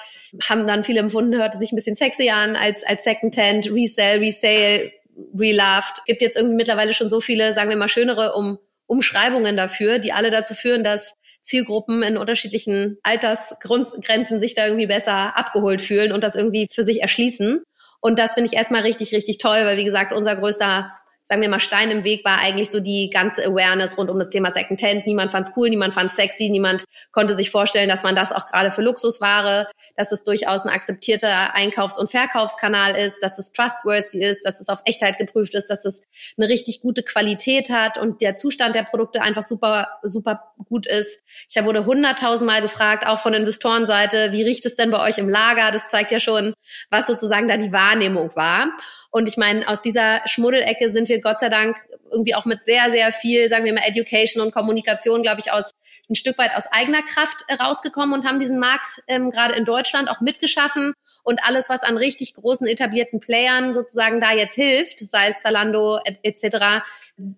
haben 0.42 0.66
dann 0.66 0.84
viele 0.84 1.00
empfunden, 1.00 1.34
hörte 1.34 1.56
sich 1.56 1.72
ein 1.72 1.76
bisschen 1.76 1.96
sexy 1.96 2.28
an 2.28 2.56
als, 2.56 2.84
als 2.84 3.04
Second 3.04 3.36
Hand, 3.38 3.70
Resell, 3.70 4.18
Resale, 4.18 4.92
Reloved. 5.34 6.04
Gibt 6.06 6.20
jetzt 6.20 6.36
irgendwie 6.36 6.56
mittlerweile 6.56 6.92
schon 6.92 7.08
so 7.08 7.20
viele, 7.20 7.54
sagen 7.54 7.70
wir 7.70 7.76
mal, 7.78 7.88
schönere 7.88 8.34
um, 8.34 8.58
Umschreibungen 8.86 9.56
dafür, 9.56 9.98
die 9.98 10.12
alle 10.12 10.30
dazu 10.30 10.52
führen, 10.52 10.84
dass 10.84 11.14
Zielgruppen 11.44 12.02
in 12.02 12.16
unterschiedlichen 12.16 12.98
Altersgrenzen 13.02 14.40
sich 14.40 14.54
da 14.54 14.66
irgendwie 14.66 14.86
besser 14.86 15.36
abgeholt 15.36 15.82
fühlen 15.82 16.10
und 16.10 16.24
das 16.24 16.34
irgendwie 16.34 16.66
für 16.70 16.82
sich 16.82 17.02
erschließen. 17.02 17.62
Und 18.00 18.18
das 18.18 18.34
finde 18.34 18.50
ich 18.50 18.56
erstmal 18.56 18.82
richtig, 18.82 19.14
richtig 19.14 19.38
toll, 19.38 19.60
weil 19.64 19.76
wie 19.76 19.84
gesagt, 19.84 20.12
unser 20.12 20.36
größter 20.36 20.92
sagen 21.24 21.40
wir 21.40 21.48
mal, 21.48 21.58
Stein 21.58 21.90
im 21.90 22.04
Weg 22.04 22.24
war 22.24 22.38
eigentlich 22.38 22.70
so 22.70 22.80
die 22.80 23.08
ganze 23.10 23.44
Awareness 23.46 23.96
rund 23.96 24.10
um 24.10 24.18
das 24.18 24.28
Thema 24.28 24.50
Secondhand. 24.50 25.06
Niemand 25.06 25.32
fand's 25.32 25.52
cool, 25.56 25.70
niemand 25.70 25.94
fand's 25.94 26.16
sexy, 26.16 26.50
niemand 26.50 26.84
konnte 27.12 27.34
sich 27.34 27.50
vorstellen, 27.50 27.88
dass 27.88 28.02
man 28.02 28.14
das 28.14 28.30
auch 28.30 28.46
gerade 28.46 28.70
für 28.70 28.82
Luxusware, 28.82 29.68
dass 29.96 30.12
es 30.12 30.22
durchaus 30.22 30.64
ein 30.64 30.70
akzeptierter 30.70 31.54
Einkaufs- 31.54 31.98
und 31.98 32.10
Verkaufskanal 32.10 32.96
ist, 32.96 33.22
dass 33.22 33.38
es 33.38 33.52
trustworthy 33.52 34.22
ist, 34.22 34.44
dass 34.44 34.60
es 34.60 34.68
auf 34.68 34.82
Echtheit 34.84 35.16
geprüft 35.16 35.54
ist, 35.54 35.68
dass 35.70 35.86
es 35.86 36.02
eine 36.36 36.48
richtig 36.48 36.80
gute 36.80 37.02
Qualität 37.02 37.70
hat 37.70 37.96
und 37.96 38.20
der 38.20 38.36
Zustand 38.36 38.74
der 38.74 38.82
Produkte 38.82 39.22
einfach 39.22 39.44
super, 39.44 39.88
super 40.02 40.52
gut 40.68 40.86
ist. 40.86 41.22
Ich 41.48 41.64
wurde 41.64 41.86
hunderttausendmal 41.86 42.60
gefragt, 42.60 43.06
auch 43.06 43.20
von 43.20 43.32
Investorenseite, 43.32 44.32
wie 44.32 44.42
riecht 44.42 44.66
es 44.66 44.76
denn 44.76 44.90
bei 44.90 45.00
euch 45.00 45.16
im 45.16 45.30
Lager? 45.30 45.70
Das 45.70 45.88
zeigt 45.88 46.12
ja 46.12 46.20
schon, 46.20 46.52
was 46.90 47.06
sozusagen 47.06 47.48
da 47.48 47.56
die 47.56 47.72
Wahrnehmung 47.72 48.36
war. 48.36 48.68
Und 49.16 49.28
ich 49.28 49.36
meine, 49.36 49.68
aus 49.68 49.80
dieser 49.80 50.22
Schmuddelecke 50.26 50.88
sind 50.88 51.08
wir 51.08 51.20
Gott 51.20 51.38
sei 51.38 51.48
Dank 51.48 51.76
irgendwie 52.10 52.34
auch 52.34 52.46
mit 52.46 52.64
sehr, 52.64 52.90
sehr 52.90 53.12
viel, 53.12 53.48
sagen 53.48 53.64
wir 53.64 53.72
mal, 53.72 53.84
Education 53.86 54.42
und 54.42 54.52
Kommunikation, 54.52 55.22
glaube 55.22 55.38
ich, 55.38 55.52
aus 55.52 55.70
ein 56.10 56.16
Stück 56.16 56.36
weit 56.36 56.56
aus 56.56 56.66
eigener 56.72 57.00
Kraft 57.00 57.44
äh, 57.46 57.54
rausgekommen 57.54 58.12
und 58.12 58.26
haben 58.26 58.40
diesen 58.40 58.58
Markt 58.58 59.04
ähm, 59.06 59.30
gerade 59.30 59.54
in 59.54 59.64
Deutschland 59.64 60.10
auch 60.10 60.20
mitgeschaffen. 60.20 60.94
Und 61.22 61.44
alles, 61.44 61.70
was 61.70 61.84
an 61.84 61.96
richtig 61.96 62.34
großen 62.34 62.66
etablierten 62.66 63.20
Playern 63.20 63.72
sozusagen 63.72 64.20
da 64.20 64.32
jetzt 64.32 64.56
hilft, 64.56 64.98
sei 64.98 65.28
es 65.28 65.42
Zalando 65.42 66.00
etc., 66.24 66.82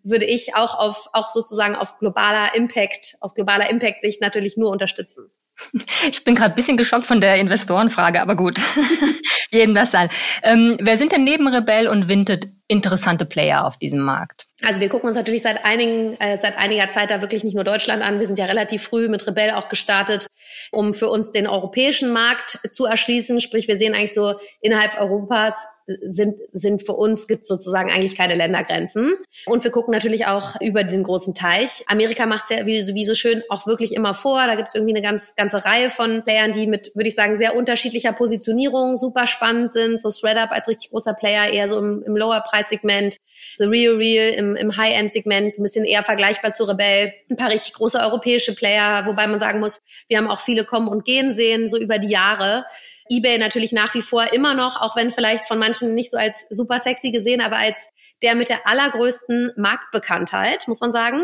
würde 0.02 0.24
ich 0.24 0.54
auch 0.54 0.78
auf 0.78 1.10
auch 1.12 1.28
sozusagen 1.28 1.76
auf 1.76 1.98
globaler 1.98 2.54
Impact, 2.54 3.18
aus 3.20 3.34
globaler 3.34 3.68
Impact-Sicht 3.68 4.22
natürlich 4.22 4.56
nur 4.56 4.70
unterstützen. 4.70 5.30
Ich 6.10 6.24
bin 6.24 6.34
gerade 6.34 6.52
ein 6.52 6.54
bisschen 6.54 6.76
geschockt 6.76 7.04
von 7.04 7.20
der 7.20 7.36
Investorenfrage, 7.36 8.20
aber 8.20 8.36
gut. 8.36 8.58
Jedem 9.50 9.74
das 9.74 9.90
sein. 9.90 10.08
Ähm, 10.42 10.76
wer 10.80 10.96
sind 10.96 11.12
denn 11.12 11.24
neben 11.24 11.48
Rebell 11.48 11.88
und 11.88 12.08
Vinted 12.08 12.48
interessante 12.68 13.24
Player 13.24 13.66
auf 13.66 13.76
diesem 13.76 14.00
Markt? 14.00 14.46
Also 14.64 14.80
wir 14.80 14.88
gucken 14.88 15.06
uns 15.08 15.16
natürlich 15.16 15.42
seit 15.42 15.64
einigen, 15.64 16.18
äh, 16.18 16.38
seit 16.38 16.56
einiger 16.56 16.88
Zeit 16.88 17.10
da 17.10 17.20
wirklich 17.20 17.44
nicht 17.44 17.54
nur 17.54 17.64
Deutschland 17.64 18.02
an. 18.02 18.18
Wir 18.18 18.26
sind 18.26 18.38
ja 18.38 18.46
relativ 18.46 18.82
früh 18.82 19.08
mit 19.08 19.26
Rebell 19.26 19.50
auch 19.50 19.68
gestartet, 19.68 20.26
um 20.72 20.94
für 20.94 21.08
uns 21.08 21.30
den 21.30 21.46
europäischen 21.46 22.10
Markt 22.10 22.58
zu 22.70 22.86
erschließen. 22.86 23.40
Sprich, 23.40 23.68
wir 23.68 23.76
sehen 23.76 23.94
eigentlich 23.94 24.14
so 24.14 24.34
innerhalb 24.60 24.98
Europas 24.98 25.66
sind, 25.86 26.38
sind 26.52 26.84
für 26.84 26.94
uns 26.94 27.28
gibt 27.28 27.46
sozusagen 27.46 27.90
eigentlich 27.90 28.16
keine 28.16 28.34
Ländergrenzen. 28.34 29.14
Und 29.46 29.62
wir 29.62 29.70
gucken 29.70 29.92
natürlich 29.92 30.26
auch 30.26 30.60
über 30.60 30.82
den 30.82 31.02
großen 31.02 31.34
Teich. 31.34 31.84
Amerika 31.86 32.26
macht 32.26 32.44
es 32.44 32.56
ja 32.56 32.66
wie, 32.66 32.94
wie 32.94 33.04
so 33.04 33.14
schön 33.14 33.42
auch 33.48 33.66
wirklich 33.66 33.94
immer 33.94 34.14
vor. 34.14 34.44
Da 34.46 34.56
gibt 34.56 34.68
es 34.68 34.74
irgendwie 34.74 34.94
eine 34.94 35.02
ganz, 35.02 35.34
ganze 35.36 35.64
Reihe 35.64 35.90
von 35.90 36.24
Playern, 36.24 36.52
die 36.52 36.66
mit, 36.66 36.90
würde 36.94 37.08
ich 37.08 37.14
sagen, 37.14 37.36
sehr 37.36 37.56
unterschiedlicher 37.56 38.12
Positionierung 38.12 38.96
super 38.96 39.26
spannend 39.26 39.70
sind. 39.70 40.00
So 40.00 40.10
ThreadUp 40.10 40.50
als 40.50 40.66
richtig 40.66 40.90
großer 40.90 41.14
Player, 41.14 41.52
eher 41.52 41.68
so 41.68 41.78
im, 41.78 42.02
im 42.04 42.16
Lower-Preis-Segment. 42.56 43.18
The 43.58 43.64
Real 43.64 43.96
Real 43.96 44.34
im, 44.34 44.56
im 44.56 44.76
High-End-Segment, 44.76 45.58
ein 45.58 45.62
bisschen 45.62 45.84
eher 45.84 46.02
vergleichbar 46.02 46.52
zu 46.52 46.64
Rebell. 46.64 47.12
Ein 47.30 47.36
paar 47.36 47.50
richtig 47.50 47.74
große 47.74 47.98
europäische 47.98 48.54
Player, 48.54 49.06
wobei 49.06 49.26
man 49.26 49.38
sagen 49.38 49.60
muss, 49.60 49.80
wir 50.08 50.18
haben 50.18 50.28
auch 50.28 50.40
viele 50.40 50.64
kommen 50.64 50.88
und 50.88 51.04
gehen 51.04 51.32
sehen, 51.32 51.68
so 51.68 51.78
über 51.78 51.98
die 51.98 52.08
Jahre 52.08 52.66
eBay 53.08 53.38
natürlich 53.38 53.72
nach 53.72 53.94
wie 53.94 54.02
vor 54.02 54.32
immer 54.32 54.54
noch, 54.54 54.80
auch 54.80 54.96
wenn 54.96 55.12
vielleicht 55.12 55.46
von 55.46 55.58
manchen 55.58 55.94
nicht 55.94 56.10
so 56.10 56.16
als 56.16 56.46
super 56.50 56.80
sexy 56.80 57.12
gesehen, 57.12 57.40
aber 57.40 57.56
als 57.56 57.88
der 58.22 58.34
mit 58.34 58.48
der 58.48 58.66
allergrößten 58.66 59.52
Marktbekanntheit, 59.56 60.66
muss 60.66 60.80
man 60.80 60.92
sagen. 60.92 61.22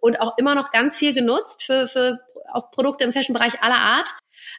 Und 0.00 0.20
auch 0.20 0.34
immer 0.36 0.54
noch 0.54 0.70
ganz 0.70 0.96
viel 0.96 1.14
genutzt 1.14 1.64
für, 1.64 1.88
für 1.88 2.20
auch 2.52 2.70
Produkte 2.70 3.04
im 3.04 3.12
Fashion-Bereich 3.12 3.62
aller 3.62 3.78
Art. 3.78 4.10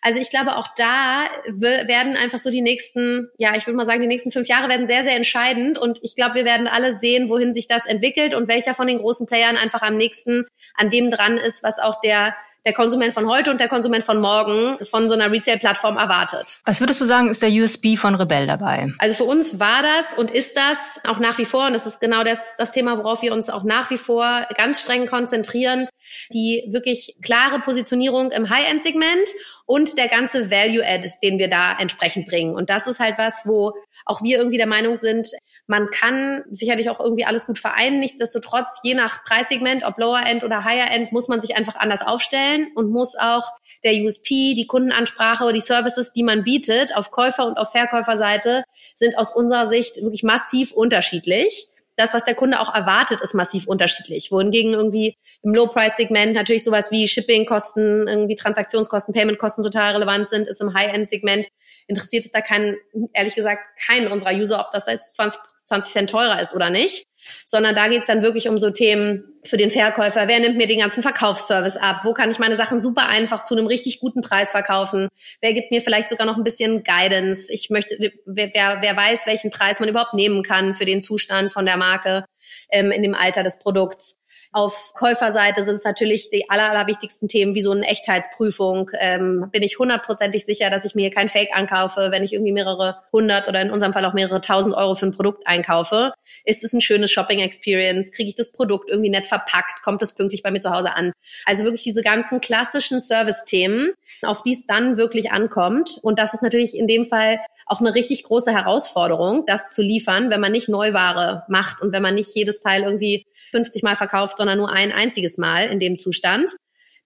Also 0.01 0.19
ich 0.19 0.29
glaube, 0.29 0.57
auch 0.57 0.67
da 0.75 1.25
werden 1.47 2.15
einfach 2.15 2.39
so 2.39 2.49
die 2.49 2.61
nächsten, 2.61 3.29
ja, 3.37 3.55
ich 3.55 3.65
würde 3.67 3.77
mal 3.77 3.85
sagen, 3.85 4.01
die 4.01 4.07
nächsten 4.07 4.31
fünf 4.31 4.47
Jahre 4.47 4.69
werden 4.69 4.85
sehr, 4.85 5.03
sehr 5.03 5.15
entscheidend. 5.15 5.77
Und 5.77 5.99
ich 6.01 6.15
glaube, 6.15 6.35
wir 6.35 6.45
werden 6.45 6.67
alle 6.67 6.93
sehen, 6.93 7.29
wohin 7.29 7.53
sich 7.53 7.67
das 7.67 7.85
entwickelt 7.85 8.33
und 8.33 8.47
welcher 8.47 8.73
von 8.73 8.87
den 8.87 8.99
großen 8.99 9.25
Playern 9.27 9.57
einfach 9.57 9.81
am 9.81 9.97
nächsten 9.97 10.45
an 10.75 10.89
dem 10.89 11.11
dran 11.11 11.37
ist, 11.37 11.63
was 11.63 11.79
auch 11.79 11.99
der 11.99 12.35
der 12.65 12.73
Konsument 12.73 13.13
von 13.13 13.27
heute 13.27 13.51
und 13.51 13.59
der 13.59 13.67
Konsument 13.67 14.03
von 14.03 14.19
morgen 14.19 14.77
von 14.85 15.07
so 15.07 15.13
einer 15.13 15.31
Resale-Plattform 15.31 15.97
erwartet. 15.97 16.59
Was 16.65 16.79
würdest 16.79 16.99
du 16.99 17.05
sagen, 17.05 17.29
ist 17.29 17.41
der 17.41 17.49
USB 17.49 17.95
von 17.95 18.15
Rebell 18.15 18.47
dabei? 18.47 18.91
Also 18.97 19.15
für 19.15 19.25
uns 19.25 19.59
war 19.59 19.83
das 19.83 20.13
und 20.13 20.31
ist 20.31 20.57
das 20.57 20.99
auch 21.05 21.19
nach 21.19 21.37
wie 21.37 21.45
vor, 21.45 21.67
und 21.67 21.73
das 21.73 21.85
ist 21.85 22.01
genau 22.01 22.23
das, 22.23 22.55
das 22.57 22.71
Thema, 22.71 22.97
worauf 22.97 23.21
wir 23.21 23.33
uns 23.33 23.49
auch 23.49 23.63
nach 23.63 23.91
wie 23.91 23.97
vor 23.97 24.45
ganz 24.57 24.81
streng 24.81 25.05
konzentrieren, 25.05 25.87
die 26.33 26.63
wirklich 26.71 27.15
klare 27.23 27.59
Positionierung 27.59 28.31
im 28.31 28.49
High-End-Segment 28.49 29.29
und 29.65 29.97
der 29.97 30.07
ganze 30.07 30.49
Value-Add, 30.49 31.07
den 31.21 31.37
wir 31.37 31.49
da 31.49 31.77
entsprechend 31.77 32.27
bringen. 32.27 32.55
Und 32.55 32.69
das 32.69 32.87
ist 32.87 32.99
halt 32.99 33.17
was, 33.17 33.43
wo 33.45 33.73
auch 34.05 34.21
wir 34.21 34.37
irgendwie 34.37 34.57
der 34.57 34.67
Meinung 34.67 34.95
sind, 34.95 35.27
man 35.67 35.89
kann 35.89 36.43
sicherlich 36.51 36.89
auch 36.89 36.99
irgendwie 36.99 37.25
alles 37.25 37.45
gut 37.45 37.57
vereinen. 37.57 37.99
Nichtsdestotrotz, 37.99 38.81
je 38.83 38.93
nach 38.93 39.23
Preissegment, 39.23 39.83
ob 39.83 39.97
Lower 39.97 40.21
End 40.25 40.43
oder 40.43 40.63
Higher 40.63 40.91
End, 40.91 41.11
muss 41.11 41.27
man 41.27 41.41
sich 41.41 41.57
einfach 41.57 41.75
anders 41.75 42.01
aufstellen 42.05 42.71
und 42.75 42.91
muss 42.91 43.15
auch 43.15 43.51
der 43.83 43.93
USP, 44.03 44.53
die 44.53 44.67
Kundenansprache 44.67 45.43
oder 45.43 45.53
die 45.53 45.61
Services, 45.61 46.13
die 46.13 46.23
man 46.23 46.43
bietet, 46.43 46.95
auf 46.95 47.11
Käufer- 47.11 47.47
und 47.47 47.57
auf 47.57 47.71
Verkäuferseite, 47.71 48.63
sind 48.93 49.17
aus 49.17 49.35
unserer 49.35 49.67
Sicht 49.67 49.97
wirklich 50.01 50.23
massiv 50.23 50.71
unterschiedlich 50.71 51.67
das, 51.95 52.13
was 52.13 52.25
der 52.25 52.35
Kunde 52.35 52.59
auch 52.59 52.73
erwartet, 52.73 53.21
ist 53.21 53.33
massiv 53.33 53.67
unterschiedlich. 53.67 54.31
Wohingegen 54.31 54.73
irgendwie 54.73 55.17
im 55.43 55.53
Low-Price-Segment 55.53 56.33
natürlich 56.33 56.63
sowas 56.63 56.91
wie 56.91 57.07
Shipping-Kosten, 57.07 58.07
irgendwie 58.07 58.35
Transaktionskosten, 58.35 59.13
Payment-Kosten 59.13 59.63
total 59.63 59.93
relevant 59.93 60.27
sind, 60.27 60.47
ist 60.47 60.61
im 60.61 60.73
High-End-Segment 60.73 61.47
interessiert 61.87 62.25
es 62.25 62.31
da 62.31 62.41
keinen, 62.41 62.75
ehrlich 63.13 63.35
gesagt, 63.35 63.61
keinen 63.85 64.11
unserer 64.11 64.33
User, 64.33 64.59
ob 64.59 64.71
das 64.71 64.87
jetzt 64.87 65.15
20 65.15 65.39
20 65.65 65.91
Cent 65.91 66.09
teurer 66.09 66.41
ist 66.41 66.53
oder 66.53 66.69
nicht, 66.69 67.07
sondern 67.45 67.75
da 67.75 67.87
geht's 67.87 68.07
dann 68.07 68.21
wirklich 68.21 68.47
um 68.47 68.57
so 68.57 68.69
Themen 68.69 69.23
für 69.43 69.57
den 69.57 69.71
Verkäufer. 69.71 70.27
Wer 70.27 70.39
nimmt 70.39 70.57
mir 70.57 70.67
den 70.67 70.79
ganzen 70.79 71.03
Verkaufsservice 71.03 71.77
ab? 71.77 72.01
Wo 72.03 72.13
kann 72.13 72.31
ich 72.31 72.39
meine 72.39 72.55
Sachen 72.55 72.79
super 72.79 73.07
einfach 73.07 73.43
zu 73.43 73.55
einem 73.55 73.67
richtig 73.67 73.99
guten 73.99 74.21
Preis 74.21 74.51
verkaufen? 74.51 75.07
Wer 75.41 75.53
gibt 75.53 75.71
mir 75.71 75.81
vielleicht 75.81 76.09
sogar 76.09 76.25
noch 76.25 76.37
ein 76.37 76.43
bisschen 76.43 76.83
Guidance? 76.83 77.51
Ich 77.51 77.69
möchte, 77.69 77.97
wer, 78.25 78.49
wer, 78.53 78.77
wer 78.81 78.97
weiß, 78.97 79.27
welchen 79.27 79.51
Preis 79.51 79.79
man 79.79 79.89
überhaupt 79.89 80.13
nehmen 80.13 80.43
kann 80.43 80.75
für 80.75 80.85
den 80.85 81.01
Zustand 81.01 81.53
von 81.53 81.65
der 81.65 81.77
Marke 81.77 82.25
ähm, 82.71 82.91
in 82.91 83.03
dem 83.03 83.15
Alter 83.15 83.43
des 83.43 83.59
Produkts. 83.59 84.17
Auf 84.55 84.93
Käuferseite 84.93 85.63
sind 85.63 85.75
es 85.75 85.83
natürlich 85.83 86.29
die 86.29 86.49
aller, 86.49 86.71
allerwichtigsten 86.71 87.27
Themen, 87.27 87.55
wie 87.55 87.61
so 87.61 87.71
eine 87.71 87.85
Echtheitsprüfung. 87.85 88.89
Ähm, 89.01 89.49
bin 89.51 89.61
ich 89.61 89.79
hundertprozentig 89.79 90.45
sicher, 90.45 90.69
dass 90.69 90.85
ich 90.85 90.95
mir 90.95 91.09
kein 91.09 91.27
Fake 91.27 91.49
ankaufe, 91.53 92.07
wenn 92.09 92.23
ich 92.23 92.31
irgendwie 92.31 92.53
mehrere 92.53 93.01
hundert 93.11 93.49
oder 93.49 93.61
in 93.61 93.69
unserem 93.69 93.91
Fall 93.91 94.05
auch 94.05 94.13
mehrere 94.13 94.39
tausend 94.39 94.73
Euro 94.73 94.95
für 94.95 95.07
ein 95.07 95.11
Produkt 95.11 95.45
einkaufe. 95.45 96.13
Ist 96.45 96.63
es 96.63 96.71
ein 96.71 96.79
schönes 96.79 97.11
Shopping-Experience? 97.11 98.13
Kriege 98.13 98.29
ich 98.29 98.35
das 98.35 98.53
Produkt 98.53 98.89
irgendwie 98.89 99.09
nett 99.09 99.27
verpackt? 99.27 99.83
Kommt 99.83 100.01
es 100.01 100.13
pünktlich 100.13 100.41
bei 100.41 100.51
mir 100.51 100.61
zu 100.61 100.71
Hause 100.71 100.95
an? 100.95 101.11
Also 101.43 101.65
wirklich 101.65 101.83
diese 101.83 102.01
ganzen 102.01 102.39
klassischen 102.39 103.01
Service-Themen, 103.01 103.91
auf 104.23 104.41
die 104.41 104.53
es 104.53 104.65
dann 104.65 104.95
wirklich 104.95 105.33
ankommt. 105.33 105.99
Und 106.01 106.17
das 106.17 106.33
ist 106.33 106.43
natürlich 106.43 106.77
in 106.77 106.87
dem 106.87 107.05
Fall 107.05 107.41
auch 107.65 107.81
eine 107.81 107.95
richtig 107.95 108.23
große 108.23 108.51
Herausforderung, 108.51 109.43
das 109.47 109.73
zu 109.73 109.81
liefern, 109.81 110.29
wenn 110.29 110.39
man 110.39 110.51
nicht 110.51 110.69
Neuware 110.69 111.43
macht 111.49 111.81
und 111.81 111.91
wenn 111.91 112.03
man 112.03 112.15
nicht 112.15 112.35
jedes 112.35 112.59
Teil 112.59 112.83
irgendwie 112.83 113.25
50 113.51 113.83
Mal 113.83 113.95
verkauft, 113.95 114.37
sondern 114.45 114.59
nur 114.59 114.71
ein 114.71 114.91
einziges 114.91 115.39
Mal 115.39 115.69
in 115.69 115.79
dem 115.79 115.97
Zustand. 115.97 116.55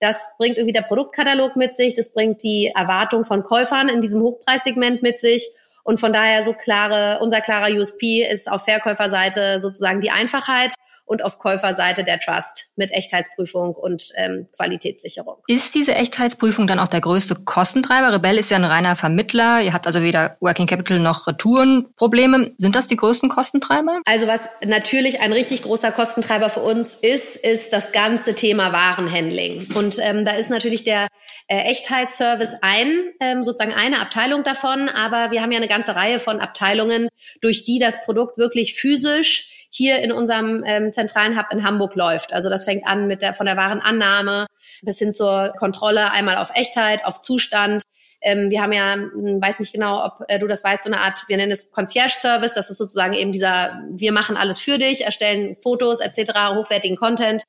Das 0.01 0.33
bringt 0.37 0.57
irgendwie 0.57 0.73
der 0.73 0.81
Produktkatalog 0.81 1.55
mit 1.55 1.75
sich, 1.75 1.93
das 1.93 2.13
bringt 2.13 2.43
die 2.43 2.71
Erwartung 2.75 3.23
von 3.23 3.43
Käufern 3.43 3.87
in 3.87 4.01
diesem 4.01 4.21
Hochpreissegment 4.21 5.01
mit 5.01 5.19
sich. 5.19 5.49
Und 5.85 6.01
von 6.01 6.11
daher 6.11 6.43
so 6.43 6.53
klare, 6.53 7.19
unser 7.21 7.39
klarer 7.39 7.73
USP 7.73 8.27
ist 8.29 8.51
auf 8.51 8.65
Verkäuferseite 8.65 9.61
sozusagen 9.61 10.01
die 10.01 10.11
Einfachheit 10.11 10.73
und 11.09 11.25
auf 11.25 11.39
Käuferseite 11.39 12.03
der 12.03 12.19
Trust 12.19 12.67
mit 12.75 12.91
Echtheitsprüfung 12.91 13.73
und 13.73 14.11
ähm, 14.15 14.45
Qualitätssicherung. 14.55 15.37
Ist 15.47 15.73
diese 15.73 15.95
Echtheitsprüfung 15.95 16.67
dann 16.67 16.77
auch 16.77 16.87
der 16.87 17.01
größte 17.01 17.33
Kostentreiber? 17.33 18.13
Rebell 18.13 18.37
ist 18.37 18.51
ja 18.51 18.57
ein 18.57 18.63
reiner 18.63 18.95
Vermittler. 18.95 19.61
Ihr 19.61 19.73
habt 19.73 19.87
also 19.87 20.03
weder 20.03 20.37
Working 20.39 20.67
Capital 20.67 20.99
noch 20.99 21.25
Retourenprobleme. 21.25 22.51
Sind 22.57 22.75
das 22.75 22.85
die 22.85 22.95
größten 22.95 23.27
Kostentreiber? 23.27 24.01
Also 24.05 24.27
was 24.27 24.49
natürlich 24.67 25.19
ein 25.21 25.33
richtig 25.33 25.63
großer 25.63 25.91
Kostentreiber 25.91 26.49
für 26.51 26.61
uns 26.61 26.93
ist, 26.93 27.35
ist 27.35 27.73
das 27.73 27.91
ganze 27.91 28.35
Thema 28.35 28.71
Warenhandling. 28.71 29.67
Und 29.73 29.97
ähm, 29.99 30.25
da 30.25 30.33
ist 30.33 30.51
natürlich 30.51 30.83
der 30.83 31.07
äh, 31.47 31.71
Echtheitsservice 31.71 32.57
ein, 32.61 32.93
ähm, 33.19 33.43
sozusagen 33.43 33.73
eine 33.73 33.99
Abteilung 33.99 34.43
davon. 34.43 34.89
Aber 34.89 35.31
wir 35.31 35.41
haben 35.41 35.51
ja 35.51 35.57
eine 35.57 35.67
ganze 35.67 35.95
Reihe 35.95 36.19
von 36.19 36.39
Abteilungen, 36.39 37.09
durch 37.41 37.65
die 37.65 37.79
das 37.79 38.05
Produkt 38.05 38.37
wirklich 38.37 38.75
physisch 38.75 39.58
hier 39.71 39.99
in 39.99 40.11
unserem 40.11 40.63
ähm, 40.65 40.91
zentralen 40.91 41.37
Hub 41.37 41.47
in 41.51 41.63
Hamburg 41.63 41.95
läuft. 41.95 42.33
Also 42.33 42.49
das 42.49 42.65
fängt 42.65 42.87
an 42.87 43.07
mit 43.07 43.21
der 43.21 43.33
von 43.33 43.45
der 43.45 43.57
Warenannahme 43.57 44.47
bis 44.81 44.99
hin 44.99 45.13
zur 45.13 45.53
Kontrolle 45.57 46.11
einmal 46.11 46.37
auf 46.37 46.51
Echtheit, 46.55 47.05
auf 47.05 47.19
Zustand. 47.19 47.83
Ähm, 48.21 48.49
wir 48.49 48.61
haben 48.61 48.73
ja, 48.73 48.93
hm, 48.93 49.41
weiß 49.41 49.59
nicht 49.59 49.73
genau, 49.73 50.03
ob 50.03 50.25
äh, 50.27 50.39
du 50.39 50.47
das 50.47 50.63
weißt, 50.63 50.83
so 50.83 50.89
eine 50.89 50.99
Art, 50.99 51.23
wir 51.27 51.37
nennen 51.37 51.51
es 51.51 51.71
Concierge 51.71 52.15
Service. 52.15 52.53
Das 52.53 52.69
ist 52.69 52.77
sozusagen 52.77 53.13
eben 53.13 53.31
dieser, 53.31 53.81
wir 53.91 54.11
machen 54.11 54.35
alles 54.35 54.59
für 54.59 54.77
dich, 54.77 55.05
erstellen 55.05 55.55
Fotos 55.55 55.99
etc., 55.99 56.31
hochwertigen 56.55 56.97
Content. 56.97 57.43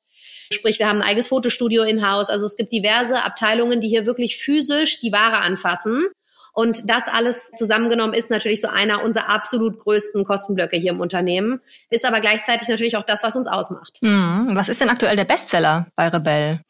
Sprich, 0.53 0.79
wir 0.79 0.87
haben 0.87 1.01
ein 1.01 1.07
eigenes 1.07 1.29
Fotostudio 1.29 1.83
in-house. 1.83 2.29
Also 2.29 2.45
es 2.45 2.57
gibt 2.57 2.71
diverse 2.71 3.23
Abteilungen, 3.23 3.79
die 3.79 3.87
hier 3.87 4.05
wirklich 4.05 4.37
physisch 4.37 4.99
die 4.99 5.11
Ware 5.11 5.39
anfassen 5.39 6.07
und 6.53 6.89
das 6.89 7.07
alles 7.07 7.51
zusammengenommen 7.51 8.13
ist 8.13 8.29
natürlich 8.29 8.61
so 8.61 8.67
einer 8.67 9.03
unserer 9.03 9.29
absolut 9.29 9.77
größten 9.79 10.25
Kostenblöcke 10.25 10.77
hier 10.77 10.91
im 10.91 10.99
Unternehmen, 10.99 11.61
ist 11.89 12.05
aber 12.05 12.19
gleichzeitig 12.19 12.67
natürlich 12.67 12.97
auch 12.97 13.05
das, 13.05 13.23
was 13.23 13.35
uns 13.35 13.47
ausmacht. 13.47 13.99
Mhm. 14.01 14.49
Was 14.53 14.69
ist 14.69 14.81
denn 14.81 14.89
aktuell 14.89 15.15
der 15.15 15.25
Bestseller 15.25 15.87
bei 15.95 16.07
Rebell? 16.09 16.61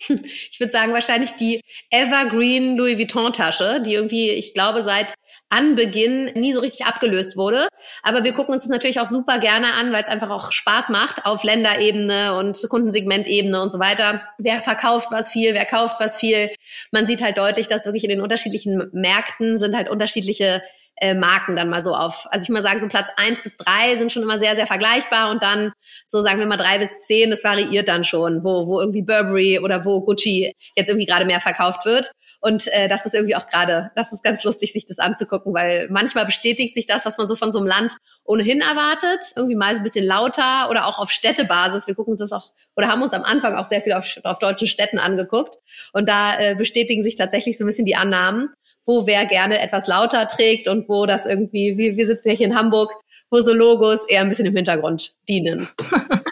Ich 0.52 0.60
würde 0.60 0.72
sagen 0.72 0.94
wahrscheinlich 0.94 1.32
die 1.34 1.62
Evergreen 1.90 2.78
Louis 2.78 2.98
Vuitton 2.98 3.34
Tasche, 3.34 3.82
die 3.82 3.94
irgendwie, 3.94 4.30
ich 4.30 4.54
glaube, 4.54 4.82
seit 4.82 5.16
Anbeginn 5.52 6.32
nie 6.34 6.54
so 6.54 6.60
richtig 6.62 6.86
abgelöst 6.86 7.38
wurde. 7.38 7.68
Aber 8.04 8.24
wir 8.24 8.34
gucken 8.34 8.54
uns 8.54 8.64
das 8.64 8.72
natürlich 8.72 9.00
auch 9.00 9.08
super 9.08 9.38
gerne 9.40 9.74
an, 9.74 9.92
weil 9.92 10.04
es 10.04 10.10
einfach 10.10 10.30
auch 10.30 10.52
Spaß 10.52 10.90
macht 10.90 11.26
auf 11.26 11.44
Länderebene 11.44 12.38
und 12.38 12.58
Kundensegmentebene 12.70 13.62
und 13.62 13.72
so 13.72 13.80
weiter. 13.80 14.22
Wer 14.38 14.62
verkauft 14.62 15.10
was 15.12 15.30
viel, 15.30 15.54
wer 15.54 15.66
kauft 15.66 15.98
was 16.00 16.18
viel. 16.18 16.50
Man 16.92 17.06
sieht 17.06 17.22
halt 17.22 17.38
deutlich, 17.38 17.68
dass 17.68 17.86
wirklich 17.86 18.04
in 18.04 18.10
den 18.10 18.22
unterschiedlichen 18.22 18.90
Märkten 18.94 19.58
sind 19.58 19.76
halt 19.76 19.90
unterschiedliche 19.90 20.62
äh, 21.02 21.16
Marken 21.16 21.56
dann 21.56 21.70
mal 21.70 21.82
so 21.82 21.94
auf. 21.94 22.28
Also 22.32 22.44
ich 22.44 22.50
mal 22.50 22.62
sagen, 22.62 22.80
so 22.80 22.88
Platz 22.88 23.10
eins 23.18 23.42
bis 23.42 23.58
drei 23.58 23.96
sind 23.96 24.12
schon 24.12 24.24
immer 24.24 24.38
sehr, 24.38 24.56
sehr 24.56 24.68
vergleichbar 24.68 25.32
und 25.32 25.44
dann 25.44 25.74
so 26.06 26.22
sagen 26.22 26.40
wir 26.40 26.46
mal 26.46 26.58
drei 26.58 26.78
bis 26.80 27.02
zehn, 27.06 27.30
das 27.30 27.44
variiert 27.44 27.88
dann 27.88 28.04
schon, 28.04 28.44
wo, 28.44 28.68
wo 28.68 28.80
irgendwie 28.80 29.02
Burberry 29.02 29.60
oder 29.60 29.84
wo 29.84 30.02
Gucci 30.02 30.54
jetzt 30.76 30.90
irgendwie 30.90 31.08
gerade 31.08 31.26
mehr 31.26 31.40
verkauft 31.40 31.86
wird. 31.86 32.12
Und 32.40 32.68
äh, 32.74 32.88
das 32.88 33.06
ist 33.06 33.14
irgendwie 33.14 33.36
auch 33.36 33.46
gerade, 33.46 33.92
das 33.96 34.14
ist 34.14 34.24
ganz 34.24 34.44
lustig, 34.44 34.74
sich 34.74 34.88
das 34.88 34.98
anzugucken, 34.98 35.54
weil 35.54 35.88
manchmal 35.92 36.26
bestätigt 36.26 36.74
sich 36.74 36.88
das, 36.88 37.06
was 37.06 37.18
man 37.18 37.28
so 37.28 37.36
von 37.36 37.52
so 37.52 37.60
einem 37.60 37.68
Land 37.68 37.98
ohnehin 38.24 38.62
erwartet. 38.62 39.24
Irgendwie 39.36 39.56
mal 39.56 39.74
so 39.74 39.82
ein 39.82 39.84
bisschen 39.84 40.06
lauter 40.06 40.70
oder 40.72 40.88
auch 40.88 40.98
auf 40.98 41.12
Städtebasis. 41.12 41.86
Wir 41.86 41.94
gucken 41.94 42.14
uns 42.14 42.20
das 42.20 42.32
auch 42.32 42.52
oder 42.76 42.88
haben 42.88 43.02
uns 43.04 43.14
am 43.14 43.24
Anfang 43.24 43.56
auch 43.56 43.66
sehr 43.66 43.82
viel 43.82 43.94
auf, 43.94 44.08
auf 44.24 44.40
deutschen 44.40 44.68
Städten 44.68 44.98
angeguckt. 44.98 45.56
Und 45.94 46.08
da 46.08 46.40
äh, 46.40 46.56
bestätigen 46.56 47.04
sich 47.04 47.16
tatsächlich 47.16 47.58
so 47.58 47.64
ein 47.64 47.68
bisschen 47.68 47.86
die 47.86 47.96
Annahmen 47.96 48.50
wo 48.86 49.08
wer 49.08 49.26
gerne 49.26 49.60
etwas 49.60 49.88
lauter 49.88 50.28
trägt 50.28 50.68
und 50.68 50.90
wo 50.90 51.06
das 51.06 51.26
irgendwie, 51.26 51.78
wir, 51.78 51.98
wir 51.98 52.06
sitzen 52.06 52.30
ja 52.30 52.36
hier 52.36 52.48
in 52.48 52.56
Hamburg, 52.56 52.92
wo 53.30 53.42
so 53.42 53.54
Logos 53.54 54.08
eher 54.08 54.22
ein 54.22 54.30
bisschen 54.30 54.46
im 54.46 54.56
Hintergrund 54.56 55.16
dienen. 55.28 55.70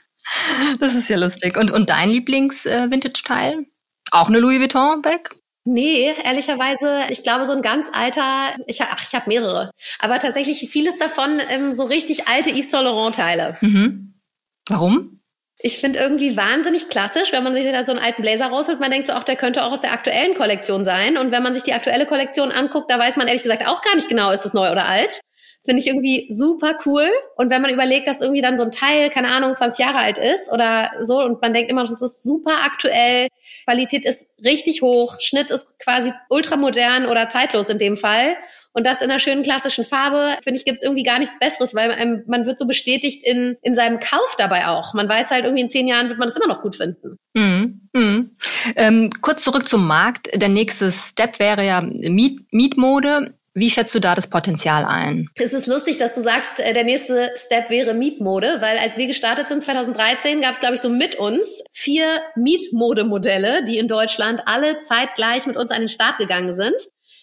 das 0.80 0.94
ist 0.94 1.10
ja 1.10 1.18
lustig. 1.18 1.58
Und, 1.58 1.72
und 1.72 1.90
dein 1.90 2.10
Lieblings-Vintage-Teil? 2.10 3.66
Auch 4.12 4.28
eine 4.28 4.40
Louis 4.40 4.60
Vuitton-Bag? 4.60 5.36
Nee, 5.66 6.16
ehrlicherweise, 6.24 7.02
ich 7.10 7.24
glaube, 7.24 7.46
so 7.46 7.52
ein 7.52 7.62
ganz 7.62 7.90
alter, 7.94 8.56
ich, 8.66 8.82
ach, 8.82 9.04
ich 9.04 9.14
habe 9.14 9.30
mehrere. 9.30 9.72
Aber 10.00 10.18
tatsächlich 10.18 10.68
vieles 10.70 10.98
davon 10.98 11.40
ähm, 11.50 11.74
so 11.74 11.84
richtig 11.84 12.28
alte 12.28 12.50
Yves 12.50 12.72
Saint 12.72 12.86
Laurent-Teile. 12.86 13.58
Mhm. 13.62 14.20
Warum? 14.68 15.22
Ich 15.62 15.80
finde 15.80 16.00
irgendwie 16.00 16.38
wahnsinnig 16.38 16.88
klassisch, 16.88 17.34
wenn 17.34 17.44
man 17.44 17.54
sich 17.54 17.70
da 17.70 17.84
so 17.84 17.92
einen 17.92 18.00
alten 18.00 18.22
Blazer 18.22 18.48
rausholt. 18.48 18.80
Man 18.80 18.92
denkt 18.92 19.08
so, 19.08 19.14
auch 19.14 19.24
der 19.24 19.36
könnte 19.36 19.64
auch 19.66 19.74
aus 19.74 19.82
der 19.82 19.92
aktuellen 19.92 20.34
Kollektion 20.34 20.86
sein. 20.86 21.18
Und 21.18 21.32
wenn 21.32 21.44
man 21.44 21.54
sich 21.54 21.64
die 21.64 21.74
aktuelle 21.74 22.06
Kollektion 22.06 22.52
anguckt, 22.54 22.90
da 22.90 22.98
weiß 22.98 23.18
man 23.18 23.28
ehrlich 23.28 23.44
gesagt 23.44 23.68
auch 23.68 23.82
gar 23.82 23.96
nicht 23.96 24.08
genau, 24.08 24.32
ist 24.32 24.46
es 24.46 24.54
neu 24.54 24.72
oder 24.72 24.88
alt. 24.88 25.20
Finde 25.66 25.82
ich 25.82 25.88
irgendwie 25.88 26.28
super 26.30 26.78
cool. 26.86 27.10
Und 27.36 27.50
wenn 27.50 27.62
man 27.62 27.74
überlegt, 27.74 28.08
dass 28.08 28.22
irgendwie 28.22 28.42
dann 28.42 28.56
so 28.56 28.64
ein 28.64 28.72
Teil, 28.72 29.10
keine 29.10 29.28
Ahnung, 29.28 29.54
20 29.54 29.84
Jahre 29.84 29.98
alt 29.98 30.18
ist 30.18 30.50
oder 30.50 30.92
so 31.02 31.22
und 31.22 31.42
man 31.42 31.54
denkt 31.54 31.70
immer, 31.70 31.86
das 31.86 32.02
ist 32.02 32.24
super 32.24 32.54
aktuell, 32.64 33.28
Qualität 33.66 34.06
ist 34.06 34.30
richtig 34.44 34.82
hoch, 34.82 35.20
Schnitt 35.20 35.52
ist 35.52 35.78
quasi 35.80 36.14
ultramodern 36.30 37.06
oder 37.06 37.28
zeitlos 37.28 37.68
in 37.68 37.78
dem 37.78 37.98
Fall. 37.98 38.38
Und 38.74 38.86
das 38.86 39.02
in 39.02 39.10
einer 39.10 39.20
schönen 39.20 39.44
klassischen 39.44 39.84
Farbe, 39.84 40.38
finde 40.44 40.60
ich, 40.60 40.66
gibt 40.66 40.78
es 40.78 40.84
irgendwie 40.84 41.04
gar 41.04 41.20
nichts 41.20 41.38
Besseres, 41.40 41.74
weil 41.74 41.90
man, 41.90 42.24
man 42.28 42.46
wird 42.46 42.60
so 42.60 42.68
bestätigt 42.68 43.26
in, 43.26 43.58
in 43.62 43.76
seinem 43.76 44.00
Kauf 44.00 44.36
dabei 44.38 44.68
auch. 44.68 44.94
Man 44.94 45.10
weiß 45.10 45.32
halt, 45.32 45.44
irgendwie 45.44 45.64
in 45.64 45.70
zehn 45.70 45.88
Jahren 45.88 46.10
wird 46.10 46.20
man 46.20 46.28
das 46.28 46.38
immer 46.38 46.48
noch 46.48 46.62
gut 46.62 46.76
finden. 46.76 47.18
Mhm. 47.34 47.90
Mhm. 47.94 48.38
Ähm, 48.76 49.10
kurz 49.22 49.44
zurück 49.44 49.68
zum 49.68 49.88
Markt. 49.88 50.30
Der 50.34 50.50
nächste 50.50 50.92
Step 50.92 51.40
wäre 51.40 51.66
ja 51.66 51.82
Miet 51.82 52.42
Mietmode. 52.52 53.34
Wie 53.56 53.70
schätzt 53.70 53.96
du 53.96 54.00
da 54.00 54.14
das 54.14 54.28
Potenzial 54.28 54.86
ein? 54.86 55.28
Es 55.36 55.54
ist 55.54 55.68
lustig, 55.68 55.98
dass 55.98 56.14
du 56.14 56.22
sagst, 56.22 56.60
äh, 56.60 56.74
der 56.74 56.84
nächste 56.84 57.32
Step 57.36 57.70
wäre 57.70 57.94
Mietmode, 57.94 58.58
weil 58.60 58.78
als 58.78 58.98
wir 58.98 59.08
gestartet 59.08 59.50
sind 59.50 59.64
2013, 59.64 60.42
gab 60.42 60.54
es, 60.54 60.60
glaube 60.60 60.76
ich, 60.76 60.82
so 60.82 60.90
mit 60.90 61.16
uns 61.16 61.64
vier 61.74 62.22
Mietmodemodelle, 62.36 63.64
die 63.66 63.80
in 63.80 63.88
Deutschland 63.88 64.44
alle 64.46 64.80
zeitgleich 64.80 65.48
mit 65.48 65.58
uns 65.58 65.72
an 65.72 65.80
den 65.80 65.88
Start 65.88 66.20
gegangen 66.20 66.54
sind. 66.54 66.76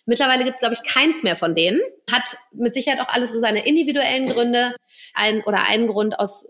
Mittlerweile 0.06 0.44
gibt 0.44 0.54
es, 0.54 0.60
glaube 0.60 0.74
ich, 0.74 0.88
keins 0.88 1.24
mehr 1.24 1.36
von 1.36 1.54
denen. 1.54 1.80
Hat 2.10 2.36
mit 2.52 2.72
Sicherheit 2.72 3.00
auch 3.00 3.12
alles 3.12 3.32
so 3.32 3.38
seine 3.40 3.66
individuellen 3.66 4.28
Gründe. 4.28 4.76
Ein 5.14 5.42
oder 5.42 5.68
ein 5.68 5.88
Grund 5.88 6.18
aus 6.18 6.46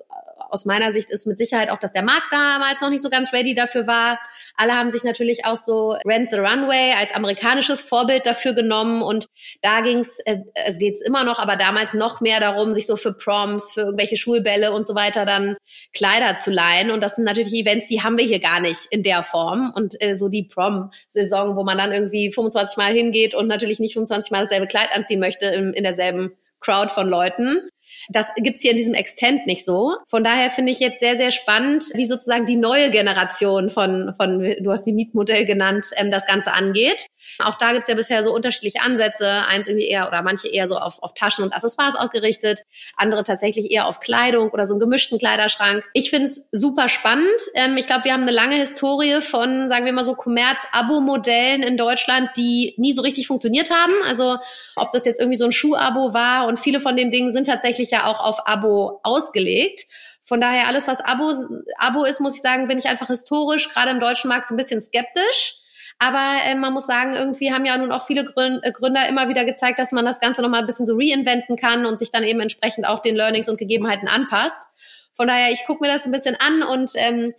aus 0.50 0.64
meiner 0.64 0.93
Sicht 0.93 1.11
ist 1.11 1.26
mit 1.26 1.37
Sicherheit 1.37 1.71
auch, 1.71 1.78
dass 1.78 1.93
der 1.93 2.02
Markt 2.02 2.26
damals 2.31 2.81
noch 2.81 2.90
nicht 2.90 3.02
so 3.02 3.11
ganz 3.11 3.33
ready 3.33 3.55
dafür 3.55 3.87
war. 3.87 4.19
Alle 4.57 4.73
haben 4.73 4.90
sich 4.90 5.05
natürlich 5.05 5.45
auch 5.45 5.57
so 5.57 5.97
Rent 6.07 6.31
the 6.31 6.38
Runway 6.38 6.95
als 6.99 7.14
amerikanisches 7.14 7.81
Vorbild 7.81 8.26
dafür 8.26 8.52
genommen 8.52 9.02
und 9.02 9.26
da 9.62 9.81
ging's, 9.81 10.19
äh, 10.25 10.38
es 10.66 10.78
geht's 10.78 11.00
immer 11.00 11.25
noch, 11.25 11.38
aber 11.38 11.57
damals 11.57 11.95
noch 11.95 12.21
mehr 12.21 12.40
darum, 12.40 12.75
sich 12.75 12.87
so 12.87 12.97
für 12.97 13.12
Proms, 13.12 13.73
für 13.73 13.81
irgendwelche 13.83 14.16
Schulbälle 14.16 14.73
und 14.73 14.87
so 14.87 14.95
weiter 14.95 15.25
dann 15.25 15.57
Kleider 15.93 16.37
zu 16.37 16.50
leihen 16.50 16.90
und 16.90 17.02
das 17.02 17.16
sind 17.16 17.25
natürlich 17.25 17.55
Events, 17.55 17.87
die 17.87 18.02
haben 18.02 18.19
wir 18.19 18.25
hier 18.25 18.40
gar 18.40 18.61
nicht 18.61 18.87
in 18.90 19.02
der 19.02 19.23
Form 19.23 19.73
und 19.75 20.00
äh, 20.02 20.14
so 20.16 20.28
die 20.28 20.45
Prom-Saison, 20.45 21.57
wo 21.57 21.64
man 21.64 21.78
dann 21.78 21.93
irgendwie 21.93 22.33
25 22.33 22.76
Mal 22.76 22.93
hingeht 22.93 23.34
und 23.34 23.47
natürlich 23.47 23.80
nicht 23.80 23.95
25 23.95 24.30
Mal 24.30 24.43
dasselbe 24.43 24.67
Kleid 24.67 24.95
anziehen 24.95 25.21
möchte 25.21 25.47
in, 25.47 25.73
in 25.73 25.82
derselben 25.82 26.37
Crowd 26.60 26.91
von 26.91 27.08
Leuten. 27.08 27.69
Das 28.08 28.32
gibt's 28.36 28.62
hier 28.62 28.71
in 28.71 28.76
diesem 28.76 28.95
Extent 28.95 29.47
nicht 29.47 29.64
so. 29.64 29.97
Von 30.06 30.25
daher 30.25 30.50
finde 30.50 30.73
ich 30.73 30.80
jetzt 30.80 31.00
sehr, 31.00 31.16
sehr 31.16 31.30
spannend, 31.30 31.84
wie 31.95 32.06
sozusagen 32.06 32.47
die 32.47 32.56
neue 32.56 32.90
Generation 32.90 33.71
von, 33.71 34.14
von 34.14 34.40
du 34.40 34.73
hast 34.73 34.84
die 34.84 34.92
Mietmodell 34.92 35.45
genannt, 35.45 35.86
ähm, 35.97 36.10
das 36.10 36.26
Ganze 36.26 36.52
angeht. 36.52 37.06
Auch 37.39 37.54
da 37.54 37.73
gibt's 37.73 37.89
ja 37.89 37.95
bisher 37.95 38.23
so 38.23 38.34
unterschiedliche 38.34 38.82
Ansätze. 38.82 39.28
Eins 39.49 39.69
irgendwie 39.69 39.86
eher 39.86 40.08
oder 40.08 40.23
manche 40.23 40.49
eher 40.49 40.69
so 40.69 40.76
auf, 40.76 41.02
auf 41.02 41.15
Taschen 41.15 41.45
und 41.45 41.54
Accessoires 41.54 41.95
ausgerichtet, 41.95 42.62
andere 42.97 43.23
tatsächlich 43.23 43.71
eher 43.71 43.86
auf 43.86 44.00
Kleidung 44.00 44.50
oder 44.50 44.67
so 44.67 44.75
einen 44.75 44.80
gemischten 44.80 45.19
Kleiderschrank. 45.19 45.89
Ich 45.93 46.10
finde 46.10 46.26
es 46.26 46.49
super 46.52 46.89
spannend. 46.89 47.26
Ähm, 47.54 47.76
ich 47.76 47.86
glaube, 47.86 48.04
wir 48.04 48.12
haben 48.12 48.23
eine 48.23 48.32
lange 48.32 48.56
Historie 48.56 49.21
von, 49.21 49.69
sagen 49.69 49.84
wir 49.84 49.93
mal 49.93 50.04
so, 50.04 50.15
Kommerz-Abo-Modellen 50.15 51.62
in 51.62 51.76
Deutschland, 51.76 52.30
die 52.36 52.75
nie 52.76 52.93
so 52.93 53.02
richtig 53.02 53.26
funktioniert 53.26 53.71
haben. 53.71 53.93
Also 54.06 54.39
ob 54.76 54.93
das 54.93 55.04
jetzt 55.04 55.21
irgendwie 55.21 55.39
so 55.39 55.45
ein 55.45 55.52
Schuh-Abo 55.52 56.12
war 56.12 56.47
und 56.47 56.58
viele 56.60 56.80
von 56.80 56.97
den 56.97 57.10
Dingen 57.10 57.30
sind 57.30 57.47
tatsächlich 57.47 57.91
ja 57.91 58.06
auch 58.06 58.21
auf 58.21 58.47
Abo 58.47 59.00
ausgelegt. 59.02 59.86
Von 60.23 60.41
daher 60.41 60.67
alles, 60.67 60.89
was 60.89 61.00
Abo, 61.00 61.32
Abo 61.78 62.04
ist, 62.04 62.21
muss 62.21 62.34
ich 62.34 62.43
sagen, 62.43 62.67
bin 62.67 62.78
ich 62.78 62.86
einfach 62.86 63.06
historisch, 63.06 63.71
gerade 63.71 63.93
im 63.93 64.00
deutschen 64.00 64.28
Markt, 64.28 64.47
so 64.47 64.54
ein 64.54 64.56
bisschen 64.56 64.82
skeptisch. 64.82 65.62
Aber 65.99 66.25
äh, 66.47 66.54
man 66.54 66.75
muss 66.75 66.87
sagen, 66.87 67.15
irgendwie 67.15 67.52
haben 67.52 67.65
ja 67.65 67.76
nun 67.78 67.91
auch 67.91 68.06
viele 68.06 68.23
äh, 68.23 68.73
Gründer 68.73 69.09
immer 69.09 69.28
wieder 69.28 69.45
gezeigt, 69.45 69.78
dass 69.78 69.93
man 69.93 70.04
das 70.04 70.21
Ganze 70.21 70.43
nochmal 70.43 70.61
ein 70.61 70.67
bisschen 70.67 70.87
so 70.87 70.97
reinventen 70.97 71.56
kann 71.56 71.87
und 71.87 71.99
sich 71.99 72.11
dann 72.11 72.25
eben 72.25 72.41
entsprechend 72.41 72.87
auch 72.87 73.00
den 73.00 73.17
Learnings 73.17 73.49
und 73.49 73.59
Gegebenheiten 73.59 74.09
anpasst. 74.09 74.69
Von 75.15 75.28
daher, 75.28 75.50
ich 75.50 75.65
gucke 75.65 75.82
mir 75.82 75.91
das 75.91 76.04
ein 76.04 76.13
bisschen 76.13 76.37
an 76.39 76.63
und 76.63 76.93
ähm, 76.97 77.32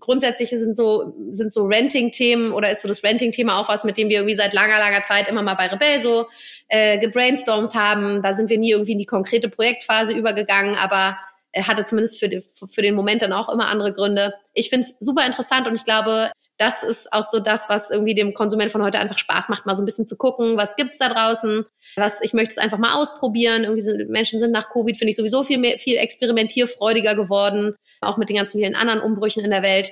grundsätzlich 0.00 0.50
sind 0.50 0.76
so 0.76 1.14
sind 1.30 1.52
so 1.52 1.66
Renting-Themen 1.66 2.50
oder 2.52 2.70
ist 2.70 2.82
so 2.82 2.88
das 2.88 3.04
Renting-Thema 3.04 3.60
auch 3.60 3.68
was, 3.68 3.84
mit 3.84 3.96
dem 3.96 4.08
wir 4.08 4.16
irgendwie 4.16 4.34
seit 4.34 4.52
langer, 4.52 4.78
langer 4.80 5.04
Zeit 5.04 5.28
immer 5.28 5.42
mal 5.42 5.54
bei 5.54 5.68
Rebell 5.68 6.00
so 6.00 6.26
äh, 6.66 6.98
gebrainstormt 6.98 7.76
haben. 7.76 8.20
Da 8.20 8.32
sind 8.32 8.50
wir 8.50 8.58
nie 8.58 8.72
irgendwie 8.72 8.92
in 8.92 8.98
die 8.98 9.06
konkrete 9.06 9.48
Projektphase 9.48 10.12
übergegangen, 10.12 10.74
aber 10.74 11.16
er 11.52 11.68
hatte 11.68 11.84
zumindest 11.84 12.18
für, 12.18 12.28
die, 12.28 12.40
für 12.40 12.82
den 12.82 12.96
Moment 12.96 13.22
dann 13.22 13.32
auch 13.32 13.48
immer 13.48 13.68
andere 13.68 13.92
Gründe. 13.92 14.34
Ich 14.52 14.70
finde 14.70 14.88
es 14.88 14.96
super 14.98 15.24
interessant 15.24 15.68
und 15.68 15.74
ich 15.76 15.84
glaube, 15.84 16.32
das 16.58 16.82
ist 16.82 17.12
auch 17.12 17.24
so 17.24 17.40
das, 17.40 17.68
was 17.68 17.90
irgendwie 17.90 18.14
dem 18.14 18.32
Konsument 18.32 18.70
von 18.70 18.82
heute 18.82 18.98
einfach 18.98 19.18
Spaß 19.18 19.48
macht, 19.48 19.66
mal 19.66 19.74
so 19.74 19.82
ein 19.82 19.86
bisschen 19.86 20.06
zu 20.06 20.16
gucken, 20.16 20.56
was 20.56 20.76
gibt's 20.76 20.98
da 20.98 21.08
draußen, 21.08 21.64
was 21.96 22.22
ich 22.22 22.32
möchte 22.32 22.52
es 22.52 22.58
einfach 22.58 22.78
mal 22.78 22.94
ausprobieren. 22.94 23.64
Irgendwie 23.64 23.80
sind 23.80 24.08
Menschen 24.08 24.38
sind 24.38 24.52
nach 24.52 24.70
Covid 24.70 24.96
finde 24.96 25.10
ich 25.10 25.16
sowieso 25.16 25.44
viel 25.44 25.58
mehr, 25.58 25.78
viel 25.78 25.96
experimentierfreudiger 25.96 27.14
geworden, 27.14 27.74
auch 28.00 28.18
mit 28.18 28.28
den 28.28 28.36
ganzen 28.36 28.58
vielen 28.58 28.76
anderen 28.76 29.00
Umbrüchen 29.00 29.44
in 29.44 29.50
der 29.50 29.62
Welt. 29.62 29.90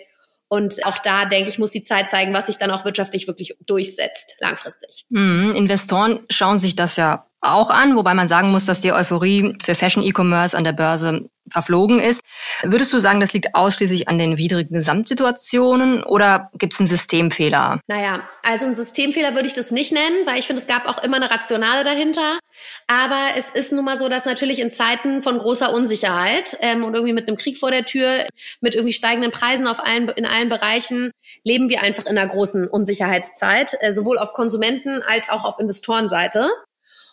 Und 0.48 0.84
auch 0.84 0.98
da, 0.98 1.24
denke 1.24 1.48
ich, 1.48 1.58
muss 1.58 1.70
die 1.70 1.82
Zeit 1.82 2.10
zeigen, 2.10 2.34
was 2.34 2.46
sich 2.46 2.58
dann 2.58 2.70
auch 2.70 2.84
wirtschaftlich 2.84 3.26
wirklich 3.26 3.56
durchsetzt, 3.64 4.36
langfristig. 4.38 5.06
Mhm. 5.08 5.54
Investoren 5.56 6.20
schauen 6.30 6.58
sich 6.58 6.76
das 6.76 6.96
ja 6.96 7.26
auch 7.40 7.70
an, 7.70 7.96
wobei 7.96 8.14
man 8.14 8.28
sagen 8.28 8.50
muss, 8.50 8.66
dass 8.66 8.82
die 8.82 8.92
Euphorie 8.92 9.56
für 9.64 9.74
Fashion 9.74 10.02
E-Commerce 10.02 10.56
an 10.56 10.64
der 10.64 10.74
Börse 10.74 11.28
verflogen 11.52 12.00
ist. 12.00 12.20
Würdest 12.62 12.92
du 12.92 12.98
sagen, 12.98 13.20
das 13.20 13.32
liegt 13.32 13.54
ausschließlich 13.54 14.08
an 14.08 14.18
den 14.18 14.38
widrigen 14.38 14.74
Gesamtsituationen 14.74 16.02
oder 16.02 16.50
gibt 16.58 16.74
es 16.74 16.80
einen 16.80 16.88
Systemfehler? 16.88 17.80
Naja, 17.86 18.28
also 18.42 18.66
einen 18.66 18.74
Systemfehler 18.74 19.34
würde 19.34 19.46
ich 19.46 19.54
das 19.54 19.70
nicht 19.70 19.92
nennen, 19.92 20.26
weil 20.26 20.38
ich 20.38 20.46
finde, 20.46 20.60
es 20.60 20.68
gab 20.68 20.88
auch 20.88 21.02
immer 21.02 21.16
eine 21.16 21.30
Rationale 21.30 21.84
dahinter. 21.84 22.38
Aber 22.86 23.18
es 23.36 23.50
ist 23.50 23.72
nun 23.72 23.84
mal 23.84 23.96
so, 23.96 24.08
dass 24.08 24.26
natürlich 24.26 24.60
in 24.60 24.70
Zeiten 24.70 25.22
von 25.22 25.38
großer 25.38 25.72
Unsicherheit 25.72 26.56
ähm, 26.60 26.84
und 26.84 26.94
irgendwie 26.94 27.12
mit 27.12 27.28
einem 27.28 27.36
Krieg 27.36 27.58
vor 27.58 27.70
der 27.70 27.84
Tür, 27.84 28.26
mit 28.60 28.74
irgendwie 28.74 28.92
steigenden 28.92 29.32
Preisen 29.32 29.66
auf 29.66 29.84
allen, 29.84 30.08
in 30.10 30.26
allen 30.26 30.48
Bereichen, 30.48 31.12
leben 31.44 31.68
wir 31.68 31.82
einfach 31.82 32.06
in 32.06 32.18
einer 32.18 32.28
großen 32.28 32.68
Unsicherheitszeit, 32.68 33.76
äh, 33.80 33.92
sowohl 33.92 34.18
auf 34.18 34.32
Konsumenten 34.32 35.02
als 35.06 35.28
auch 35.28 35.44
auf 35.44 35.58
Investorenseite. 35.58 36.50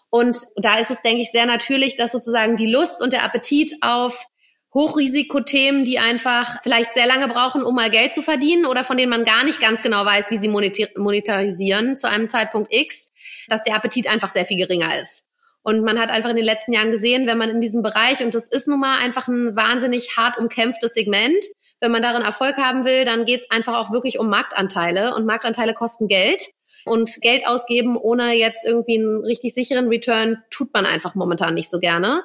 Und 0.10 0.38
da 0.56 0.80
ist 0.80 0.92
es, 0.92 1.02
denke 1.02 1.22
ich, 1.22 1.32
sehr 1.32 1.46
natürlich, 1.46 1.96
dass 1.96 2.12
sozusagen 2.12 2.56
die 2.56 2.72
Lust 2.72 3.02
und 3.02 3.14
der 3.14 3.24
Appetit 3.24 3.74
auf 3.82 4.26
Hochrisikothemen, 4.74 5.84
die 5.84 6.00
einfach 6.00 6.62
vielleicht 6.62 6.94
sehr 6.94 7.08
lange 7.08 7.28
brauchen, 7.28 7.64
um 7.64 7.76
mal 7.76 7.90
Geld 7.90 8.14
zu 8.14 8.22
verdienen 8.22 8.66
oder 8.66 8.84
von 8.84 8.98
denen 8.98 9.10
man 9.10 9.24
gar 9.24 9.44
nicht 9.44 9.60
ganz 9.60 9.82
genau 9.82 10.06
weiß, 10.06 10.30
wie 10.30 10.38
sie 10.38 10.48
monetarisieren 10.48 11.98
zu 11.98 12.08
einem 12.08 12.28
Zeitpunkt 12.28 12.74
X, 12.74 13.12
dass 13.48 13.64
der 13.64 13.76
Appetit 13.76 14.08
einfach 14.08 14.30
sehr 14.30 14.46
viel 14.46 14.58
geringer 14.58 15.00
ist. 15.02 15.26
Und 15.64 15.84
man 15.84 16.00
hat 16.00 16.12
einfach 16.12 16.30
in 16.30 16.36
den 16.36 16.46
letzten 16.46 16.74
Jahren 16.74 16.92
gesehen, 16.92 17.28
wenn 17.28 17.38
man 17.38 17.50
in 17.50 17.60
diesem 17.60 17.82
Bereich, 17.82 18.24
und 18.24 18.34
das 18.34 18.48
ist 18.48 18.68
nun 18.68 18.80
mal 18.80 19.00
einfach 19.00 19.28
ein 19.28 19.56
wahnsinnig 19.56 20.18
hart 20.18 20.38
umkämpftes 20.38 20.94
Segment, 20.94 21.44
wenn 21.82 21.92
man 21.92 22.02
darin 22.02 22.22
Erfolg 22.22 22.58
haben 22.58 22.86
will, 22.86 23.06
dann 23.06 23.26
geht 23.26 23.42
es 23.42 23.52
einfach 23.52 23.78
auch 23.78 23.92
wirklich 23.92 24.20
um 24.20 24.30
Marktanteile. 24.30 25.16
Und 25.16 25.26
Marktanteile 25.26 25.74
kosten 25.74 26.08
Geld. 26.08 26.50
Und 26.90 27.22
Geld 27.22 27.48
ausgeben 27.48 27.96
ohne 27.96 28.34
jetzt 28.34 28.66
irgendwie 28.66 29.00
einen 29.00 29.24
richtig 29.24 29.54
sicheren 29.54 29.88
Return 29.88 30.44
tut 30.50 30.74
man 30.74 30.86
einfach 30.86 31.16
momentan 31.16 31.54
nicht 31.54 31.70
so 31.70 31.80
gerne. 31.80 32.24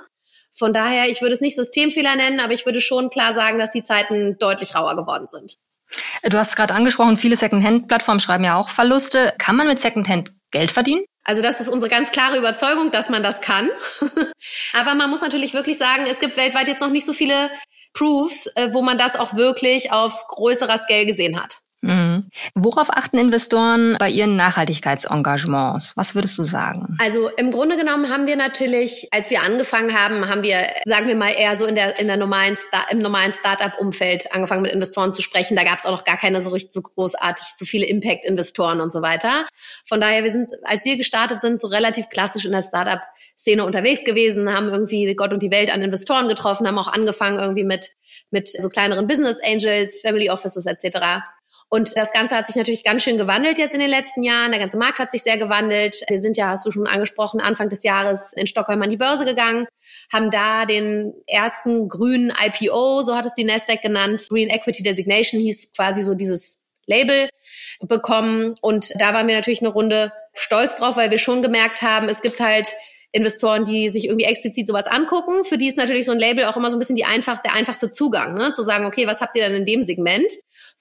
Von 0.52 0.72
daher, 0.72 1.08
ich 1.08 1.20
würde 1.20 1.34
es 1.34 1.40
nicht 1.40 1.56
Systemfehler 1.56 2.16
nennen, 2.16 2.40
aber 2.40 2.52
ich 2.52 2.64
würde 2.64 2.80
schon 2.80 3.10
klar 3.10 3.32
sagen, 3.32 3.58
dass 3.58 3.72
die 3.72 3.82
Zeiten 3.82 4.38
deutlich 4.38 4.74
rauer 4.74 4.96
geworden 4.96 5.26
sind. 5.26 5.56
Du 6.22 6.38
hast 6.38 6.56
gerade 6.56 6.74
angesprochen, 6.74 7.16
viele 7.16 7.36
Secondhand-Plattformen 7.36 8.20
schreiben 8.20 8.44
ja 8.44 8.56
auch 8.56 8.68
Verluste. 8.70 9.34
Kann 9.38 9.56
man 9.56 9.66
mit 9.66 9.80
Secondhand 9.80 10.32
Geld 10.50 10.70
verdienen? 10.70 11.04
Also 11.24 11.42
das 11.42 11.60
ist 11.60 11.68
unsere 11.68 11.90
ganz 11.90 12.10
klare 12.10 12.38
Überzeugung, 12.38 12.90
dass 12.90 13.10
man 13.10 13.22
das 13.22 13.40
kann. 13.40 13.68
Aber 14.74 14.94
man 14.94 15.10
muss 15.10 15.22
natürlich 15.22 15.54
wirklich 15.54 15.78
sagen, 15.78 16.04
es 16.08 16.20
gibt 16.20 16.36
weltweit 16.36 16.68
jetzt 16.68 16.80
noch 16.80 16.90
nicht 16.90 17.06
so 17.06 17.12
viele 17.12 17.50
Proofs, 17.94 18.46
äh, 18.56 18.72
wo 18.72 18.82
man 18.82 18.98
das 18.98 19.16
auch 19.16 19.34
wirklich 19.34 19.92
auf 19.92 20.26
größerer 20.28 20.78
Scale 20.78 21.06
gesehen 21.06 21.40
hat. 21.40 21.60
Mhm. 22.14 22.30
Worauf 22.54 22.90
achten 22.90 23.18
Investoren 23.18 23.96
bei 23.98 24.08
ihren 24.08 24.36
Nachhaltigkeitsengagements? 24.36 25.92
Was 25.96 26.14
würdest 26.14 26.38
du 26.38 26.42
sagen? 26.42 26.96
Also 27.00 27.28
im 27.36 27.50
Grunde 27.50 27.76
genommen 27.76 28.10
haben 28.10 28.26
wir 28.26 28.36
natürlich, 28.36 29.08
als 29.12 29.30
wir 29.30 29.42
angefangen 29.42 29.98
haben, 29.98 30.28
haben 30.28 30.42
wir, 30.42 30.58
sagen 30.86 31.06
wir 31.08 31.16
mal, 31.16 31.32
eher 31.36 31.56
so 31.56 31.66
in 31.66 31.74
der, 31.74 31.98
in 31.98 32.06
der 32.06 32.16
normalen, 32.16 32.56
im 32.90 32.98
normalen 32.98 33.32
Startup-Umfeld 33.32 34.32
angefangen 34.32 34.62
mit 34.62 34.72
Investoren 34.72 35.12
zu 35.12 35.22
sprechen. 35.22 35.56
Da 35.56 35.64
gab 35.64 35.78
es 35.78 35.86
auch 35.86 35.92
noch 35.92 36.04
gar 36.04 36.16
keine 36.16 36.42
so 36.42 36.50
richtig 36.50 36.72
so 36.72 36.82
großartig, 36.82 37.46
so 37.56 37.64
viele 37.64 37.86
Impact-Investoren 37.86 38.80
und 38.80 38.90
so 38.90 39.02
weiter. 39.02 39.46
Von 39.84 40.00
daher, 40.00 40.24
wir 40.24 40.30
sind, 40.30 40.50
als 40.64 40.84
wir 40.84 40.96
gestartet 40.96 41.40
sind, 41.40 41.60
so 41.60 41.68
relativ 41.68 42.08
klassisch 42.08 42.44
in 42.44 42.52
der 42.52 42.62
Startup 42.62 43.00
Szene 43.36 43.64
unterwegs 43.64 44.04
gewesen, 44.04 44.52
haben 44.52 44.68
irgendwie 44.68 45.12
Gott 45.14 45.32
und 45.32 45.42
die 45.42 45.50
Welt 45.50 45.72
an 45.72 45.82
Investoren 45.82 46.28
getroffen, 46.28 46.66
haben 46.66 46.78
auch 46.78 46.88
angefangen 46.88 47.38
irgendwie 47.38 47.64
mit, 47.64 47.90
mit 48.30 48.48
so 48.48 48.68
kleineren 48.68 49.06
Business 49.06 49.40
Angels, 49.44 50.00
Family 50.00 50.30
Offices 50.30 50.66
etc. 50.66 51.24
Und 51.68 51.96
das 51.96 52.12
Ganze 52.12 52.36
hat 52.36 52.46
sich 52.46 52.56
natürlich 52.56 52.84
ganz 52.84 53.02
schön 53.02 53.18
gewandelt 53.18 53.58
jetzt 53.58 53.74
in 53.74 53.80
den 53.80 53.90
letzten 53.90 54.22
Jahren. 54.22 54.52
Der 54.52 54.60
ganze 54.60 54.76
Markt 54.76 54.98
hat 54.98 55.10
sich 55.10 55.22
sehr 55.22 55.38
gewandelt. 55.38 56.04
Wir 56.08 56.18
sind 56.18 56.36
ja, 56.36 56.48
hast 56.48 56.64
du 56.66 56.70
schon 56.70 56.86
angesprochen, 56.86 57.40
Anfang 57.40 57.68
des 57.68 57.82
Jahres 57.82 58.32
in 58.34 58.46
Stockholm 58.46 58.80
an 58.82 58.90
die 58.90 58.96
Börse 58.96 59.24
gegangen, 59.24 59.66
haben 60.12 60.30
da 60.30 60.66
den 60.66 61.14
ersten 61.26 61.88
grünen 61.88 62.32
IPO, 62.44 63.02
so 63.02 63.16
hat 63.16 63.26
es 63.26 63.34
die 63.34 63.44
Nasdaq 63.44 63.82
genannt, 63.82 64.26
Green 64.28 64.50
Equity 64.50 64.82
Designation 64.82 65.40
hieß 65.40 65.72
quasi 65.74 66.02
so 66.02 66.14
dieses 66.14 66.70
Label 66.86 67.28
bekommen. 67.80 68.54
Und 68.60 68.92
da 68.98 69.14
waren 69.14 69.26
wir 69.26 69.34
natürlich 69.34 69.60
eine 69.60 69.70
Runde 69.70 70.12
stolz 70.32 70.76
drauf, 70.76 70.96
weil 70.96 71.10
wir 71.10 71.18
schon 71.18 71.42
gemerkt 71.42 71.82
haben, 71.82 72.08
es 72.08 72.22
gibt 72.22 72.40
halt 72.40 72.74
Investoren, 73.12 73.64
die 73.64 73.90
sich 73.90 74.06
irgendwie 74.06 74.26
explizit 74.26 74.66
sowas 74.66 74.88
angucken. 74.88 75.44
Für 75.44 75.56
die 75.56 75.68
ist 75.68 75.78
natürlich 75.78 76.06
so 76.06 76.12
ein 76.12 76.18
Label 76.18 76.46
auch 76.46 76.56
immer 76.56 76.70
so 76.70 76.76
ein 76.76 76.80
bisschen 76.80 76.96
die 76.96 77.04
einfach, 77.04 77.40
der 77.40 77.54
einfachste 77.54 77.88
Zugang, 77.88 78.34
ne? 78.34 78.52
zu 78.52 78.62
sagen, 78.62 78.86
okay, 78.86 79.06
was 79.06 79.20
habt 79.20 79.36
ihr 79.36 79.48
denn 79.48 79.56
in 79.56 79.66
dem 79.66 79.82
Segment? 79.84 80.32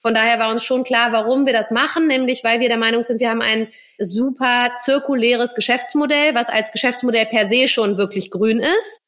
Von 0.04 0.12
daher 0.12 0.38
war 0.38 0.50
uns 0.50 0.62
schon 0.62 0.84
klar, 0.84 1.12
warum 1.12 1.46
wir 1.46 1.54
das 1.54 1.70
machen, 1.70 2.06
nämlich 2.06 2.44
weil 2.44 2.60
wir 2.60 2.68
der 2.68 2.76
Meinung 2.76 3.02
sind, 3.02 3.20
wir 3.20 3.30
haben 3.30 3.40
ein 3.40 3.68
super 3.98 4.74
zirkuläres 4.76 5.54
Geschäftsmodell, 5.54 6.34
was 6.34 6.50
als 6.50 6.72
Geschäftsmodell 6.72 7.24
per 7.24 7.46
se 7.46 7.68
schon 7.68 7.96
wirklich 7.96 8.30
grün 8.30 8.58
ist. 8.58 9.00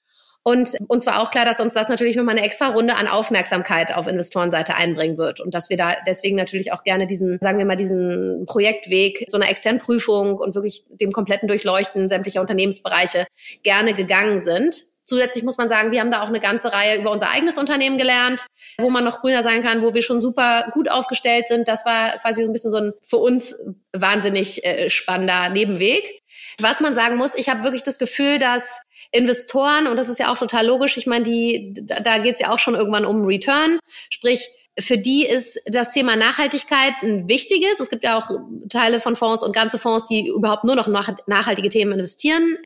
Und 0.42 0.70
uns 0.88 1.04
war 1.04 1.20
auch 1.20 1.30
klar, 1.30 1.44
dass 1.44 1.60
uns 1.60 1.74
das 1.74 1.90
natürlich 1.90 2.16
nochmal 2.16 2.38
eine 2.38 2.46
extra 2.46 2.68
Runde 2.68 2.96
an 2.96 3.08
Aufmerksamkeit 3.08 3.94
auf 3.94 4.06
Investorenseite 4.06 4.74
einbringen 4.74 5.18
wird. 5.18 5.40
Und 5.40 5.52
dass 5.52 5.68
wir 5.68 5.76
da 5.76 5.96
deswegen 6.06 6.36
natürlich 6.36 6.72
auch 6.72 6.82
gerne 6.82 7.06
diesen, 7.06 7.38
sagen 7.42 7.58
wir 7.58 7.66
mal, 7.66 7.76
diesen 7.76 8.46
Projektweg, 8.46 9.26
so 9.28 9.36
einer 9.36 9.50
externen 9.50 9.82
Prüfung 9.82 10.38
und 10.38 10.54
wirklich 10.54 10.84
dem 10.88 11.12
kompletten 11.12 11.46
Durchleuchten 11.46 12.08
sämtlicher 12.08 12.40
Unternehmensbereiche 12.40 13.26
gerne 13.62 13.92
gegangen 13.92 14.38
sind. 14.38 14.86
Zusätzlich 15.06 15.44
muss 15.44 15.56
man 15.56 15.68
sagen, 15.68 15.92
wir 15.92 16.00
haben 16.00 16.10
da 16.10 16.22
auch 16.22 16.28
eine 16.28 16.40
ganze 16.40 16.72
Reihe 16.72 16.98
über 16.98 17.12
unser 17.12 17.30
eigenes 17.30 17.58
Unternehmen 17.58 17.96
gelernt, 17.96 18.44
wo 18.78 18.90
man 18.90 19.04
noch 19.04 19.20
grüner 19.20 19.42
sein 19.42 19.62
kann, 19.62 19.82
wo 19.82 19.94
wir 19.94 20.02
schon 20.02 20.20
super 20.20 20.70
gut 20.74 20.90
aufgestellt 20.90 21.46
sind. 21.46 21.68
Das 21.68 21.86
war 21.86 22.18
quasi 22.18 22.42
so 22.42 22.48
ein 22.48 22.52
bisschen 22.52 22.72
so 22.72 22.78
ein 22.78 22.92
für 23.02 23.18
uns 23.18 23.54
wahnsinnig 23.92 24.64
äh, 24.64 24.90
spannender 24.90 25.48
Nebenweg. 25.48 26.22
Was 26.60 26.80
man 26.80 26.92
sagen 26.92 27.16
muss, 27.16 27.34
ich 27.36 27.48
habe 27.48 27.62
wirklich 27.62 27.84
das 27.84 27.98
Gefühl, 27.98 28.38
dass 28.38 28.80
Investoren, 29.12 29.86
und 29.86 29.96
das 29.96 30.08
ist 30.08 30.18
ja 30.18 30.32
auch 30.32 30.38
total 30.38 30.66
logisch, 30.66 30.96
ich 30.96 31.06
meine, 31.06 31.24
die, 31.24 31.72
da, 31.82 32.00
da 32.00 32.18
geht 32.18 32.34
es 32.34 32.40
ja 32.40 32.50
auch 32.50 32.58
schon 32.58 32.74
irgendwann 32.74 33.04
um 33.04 33.24
Return, 33.24 33.78
sprich, 34.10 34.50
für 34.78 34.98
die 34.98 35.24
ist 35.26 35.58
das 35.66 35.92
Thema 35.92 36.16
Nachhaltigkeit 36.16 36.92
ein 37.02 37.28
wichtiges. 37.28 37.80
Es 37.80 37.88
gibt 37.88 38.04
ja 38.04 38.18
auch 38.18 38.30
Teile 38.68 39.00
von 39.00 39.16
Fonds 39.16 39.42
und 39.42 39.54
ganze 39.54 39.78
Fonds, 39.78 40.06
die 40.06 40.28
überhaupt 40.28 40.64
nur 40.64 40.74
noch 40.74 40.86
nachhaltige 41.26 41.70
Themen 41.70 41.92
investieren. 41.92 42.58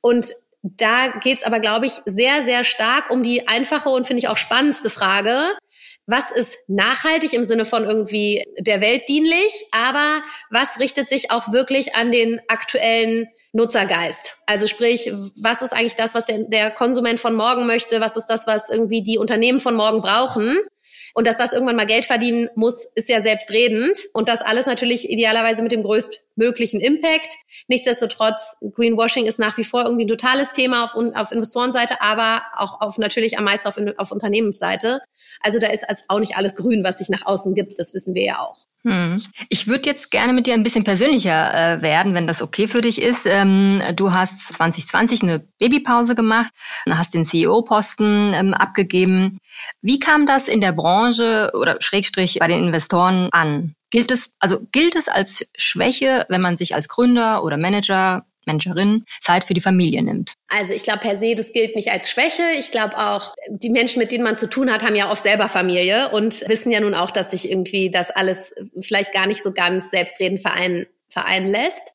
Und 0.00 0.32
da 0.62 1.08
geht's 1.22 1.42
aber, 1.42 1.60
glaube 1.60 1.86
ich, 1.86 1.92
sehr, 2.04 2.42
sehr 2.42 2.64
stark 2.64 3.10
um 3.10 3.22
die 3.22 3.48
einfache 3.48 3.88
und 3.88 4.06
finde 4.06 4.22
ich 4.22 4.28
auch 4.28 4.36
spannendste 4.36 4.90
Frage. 4.90 5.54
Was 6.06 6.30
ist 6.30 6.56
nachhaltig 6.68 7.32
im 7.32 7.44
Sinne 7.44 7.64
von 7.64 7.84
irgendwie 7.84 8.44
der 8.58 8.80
Welt 8.80 9.08
dienlich, 9.08 9.66
aber 9.72 10.22
was 10.50 10.80
richtet 10.80 11.08
sich 11.08 11.30
auch 11.30 11.52
wirklich 11.52 11.94
an 11.94 12.10
den 12.10 12.40
aktuellen 12.48 13.28
Nutzergeist. 13.52 14.36
Also 14.46 14.66
sprich, 14.66 15.10
was 15.42 15.62
ist 15.62 15.72
eigentlich 15.72 15.96
das, 15.96 16.14
was 16.14 16.26
der, 16.26 16.38
der 16.44 16.70
Konsument 16.70 17.18
von 17.18 17.34
morgen 17.34 17.66
möchte? 17.66 18.00
Was 18.00 18.16
ist 18.16 18.26
das, 18.26 18.46
was 18.46 18.70
irgendwie 18.70 19.02
die 19.02 19.18
Unternehmen 19.18 19.60
von 19.60 19.74
morgen 19.74 20.02
brauchen? 20.02 20.56
Und 21.14 21.26
dass 21.26 21.38
das 21.38 21.52
irgendwann 21.52 21.74
mal 21.74 21.86
Geld 21.86 22.04
verdienen 22.04 22.48
muss, 22.54 22.86
ist 22.94 23.08
ja 23.08 23.20
selbstredend. 23.20 23.98
Und 24.12 24.28
das 24.28 24.42
alles 24.42 24.66
natürlich 24.66 25.10
idealerweise 25.10 25.62
mit 25.62 25.72
dem 25.72 25.82
größtmöglichen 26.40 26.80
Impact. 26.80 27.36
Nichtsdestotrotz, 27.68 28.56
Greenwashing 28.74 29.26
ist 29.26 29.38
nach 29.38 29.56
wie 29.58 29.64
vor 29.64 29.84
irgendwie 29.84 30.04
ein 30.04 30.08
totales 30.08 30.52
Thema 30.52 30.84
auf, 30.84 30.94
auf 30.94 31.32
Investorenseite, 31.32 32.00
aber 32.00 32.42
auch 32.56 32.80
auf 32.80 32.98
natürlich 32.98 33.38
am 33.38 33.44
meisten 33.44 33.68
auf, 33.68 33.76
auf 33.98 34.10
Unternehmensseite. 34.10 35.00
Also 35.42 35.58
da 35.58 35.68
ist 35.68 35.88
als 35.88 36.04
auch 36.08 36.18
nicht 36.18 36.36
alles 36.36 36.54
grün, 36.56 36.82
was 36.84 36.98
sich 36.98 37.08
nach 37.08 37.26
außen 37.26 37.54
gibt. 37.54 37.78
Das 37.78 37.94
wissen 37.94 38.14
wir 38.14 38.24
ja 38.24 38.40
auch. 38.40 38.66
Hm. 38.82 39.22
Ich 39.50 39.66
würde 39.66 39.90
jetzt 39.90 40.10
gerne 40.10 40.32
mit 40.32 40.46
dir 40.46 40.54
ein 40.54 40.62
bisschen 40.62 40.84
persönlicher 40.84 41.52
äh, 41.52 41.82
werden, 41.82 42.14
wenn 42.14 42.26
das 42.26 42.40
okay 42.40 42.66
für 42.66 42.80
dich 42.80 43.00
ist. 43.00 43.26
Ähm, 43.26 43.82
du 43.94 44.12
hast 44.12 44.54
2020 44.54 45.22
eine 45.22 45.40
Babypause 45.58 46.14
gemacht, 46.14 46.50
hast 46.88 47.12
den 47.12 47.26
CEO-Posten 47.26 48.32
ähm, 48.34 48.54
abgegeben. 48.54 49.38
Wie 49.82 50.00
kam 50.00 50.24
das 50.24 50.48
in 50.48 50.62
der 50.62 50.72
Branche 50.72 51.50
oder 51.52 51.76
Schrägstrich 51.80 52.38
bei 52.38 52.48
den 52.48 52.64
Investoren 52.64 53.28
an? 53.32 53.74
Gilt 53.90 54.10
es, 54.10 54.30
also 54.38 54.60
gilt 54.72 54.96
es 54.96 55.08
als 55.08 55.46
Schwäche, 55.56 56.26
wenn 56.28 56.40
man 56.40 56.56
sich 56.56 56.74
als 56.74 56.88
Gründer 56.88 57.42
oder 57.44 57.56
Manager 57.56 58.24
Managerin 58.46 59.04
Zeit 59.20 59.44
für 59.44 59.54
die 59.54 59.60
Familie 59.60 60.02
nimmt. 60.02 60.34
Also 60.48 60.72
ich 60.72 60.82
glaube 60.82 61.00
per 61.00 61.16
se, 61.16 61.34
das 61.34 61.52
gilt 61.52 61.76
nicht 61.76 61.90
als 61.90 62.10
Schwäche. 62.10 62.42
Ich 62.58 62.70
glaube 62.70 62.96
auch, 62.96 63.34
die 63.48 63.70
Menschen, 63.70 63.98
mit 63.98 64.12
denen 64.12 64.24
man 64.24 64.38
zu 64.38 64.48
tun 64.48 64.72
hat, 64.72 64.82
haben 64.82 64.96
ja 64.96 65.10
oft 65.10 65.22
selber 65.22 65.48
Familie 65.48 66.10
und 66.10 66.48
wissen 66.48 66.72
ja 66.72 66.80
nun 66.80 66.94
auch, 66.94 67.10
dass 67.10 67.30
sich 67.32 67.50
irgendwie 67.50 67.90
das 67.90 68.10
alles 68.10 68.54
vielleicht 68.80 69.12
gar 69.12 69.26
nicht 69.26 69.42
so 69.42 69.52
ganz 69.52 69.90
selbstredend 69.90 70.40
vereinen, 70.40 70.86
vereinen 71.08 71.46
lässt. 71.46 71.92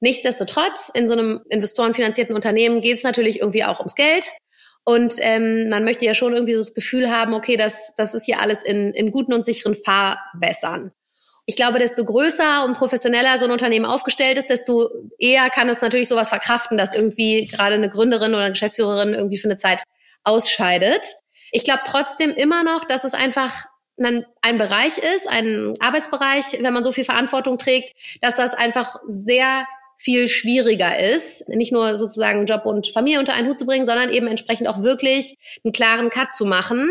Nichtsdestotrotz, 0.00 0.90
in 0.94 1.06
so 1.06 1.14
einem 1.14 1.40
investorenfinanzierten 1.48 2.36
Unternehmen 2.36 2.82
geht 2.82 2.98
es 2.98 3.02
natürlich 3.02 3.40
irgendwie 3.40 3.64
auch 3.64 3.80
ums 3.80 3.94
Geld. 3.94 4.30
Und 4.84 5.14
ähm, 5.20 5.68
man 5.68 5.84
möchte 5.84 6.06
ja 6.06 6.14
schon 6.14 6.32
irgendwie 6.32 6.54
so 6.54 6.60
das 6.60 6.72
Gefühl 6.72 7.10
haben, 7.10 7.34
okay, 7.34 7.56
das, 7.56 7.92
das 7.96 8.14
ist 8.14 8.24
hier 8.24 8.40
alles 8.40 8.62
in, 8.62 8.90
in 8.90 9.10
guten 9.10 9.34
und 9.34 9.44
sicheren 9.44 9.74
Fahrwässern. 9.74 10.92
Ich 11.48 11.56
glaube, 11.56 11.78
desto 11.78 12.04
größer 12.04 12.62
und 12.66 12.76
professioneller 12.76 13.38
so 13.38 13.46
ein 13.46 13.50
Unternehmen 13.50 13.86
aufgestellt 13.86 14.36
ist, 14.36 14.50
desto 14.50 14.90
eher 15.18 15.48
kann 15.48 15.70
es 15.70 15.80
natürlich 15.80 16.06
sowas 16.06 16.28
verkraften, 16.28 16.76
dass 16.76 16.92
irgendwie 16.92 17.46
gerade 17.46 17.76
eine 17.76 17.88
Gründerin 17.88 18.34
oder 18.34 18.42
eine 18.42 18.52
Geschäftsführerin 18.52 19.14
irgendwie 19.14 19.38
für 19.38 19.48
eine 19.48 19.56
Zeit 19.56 19.82
ausscheidet. 20.24 21.06
Ich 21.50 21.64
glaube 21.64 21.80
trotzdem 21.86 22.32
immer 22.32 22.64
noch, 22.64 22.84
dass 22.84 23.04
es 23.04 23.14
einfach 23.14 23.64
ein, 23.98 24.26
ein 24.42 24.58
Bereich 24.58 24.98
ist, 24.98 25.26
ein 25.26 25.74
Arbeitsbereich, 25.80 26.58
wenn 26.60 26.74
man 26.74 26.84
so 26.84 26.92
viel 26.92 27.04
Verantwortung 27.04 27.56
trägt, 27.56 27.94
dass 28.20 28.36
das 28.36 28.52
einfach 28.52 28.96
sehr 29.06 29.66
viel 29.96 30.28
schwieriger 30.28 30.98
ist, 30.98 31.48
nicht 31.48 31.72
nur 31.72 31.96
sozusagen 31.96 32.44
Job 32.44 32.66
und 32.66 32.88
Familie 32.88 33.20
unter 33.20 33.32
einen 33.32 33.48
Hut 33.48 33.58
zu 33.58 33.64
bringen, 33.64 33.86
sondern 33.86 34.10
eben 34.10 34.26
entsprechend 34.26 34.68
auch 34.68 34.82
wirklich 34.82 35.38
einen 35.64 35.72
klaren 35.72 36.10
Cut 36.10 36.34
zu 36.34 36.44
machen 36.44 36.90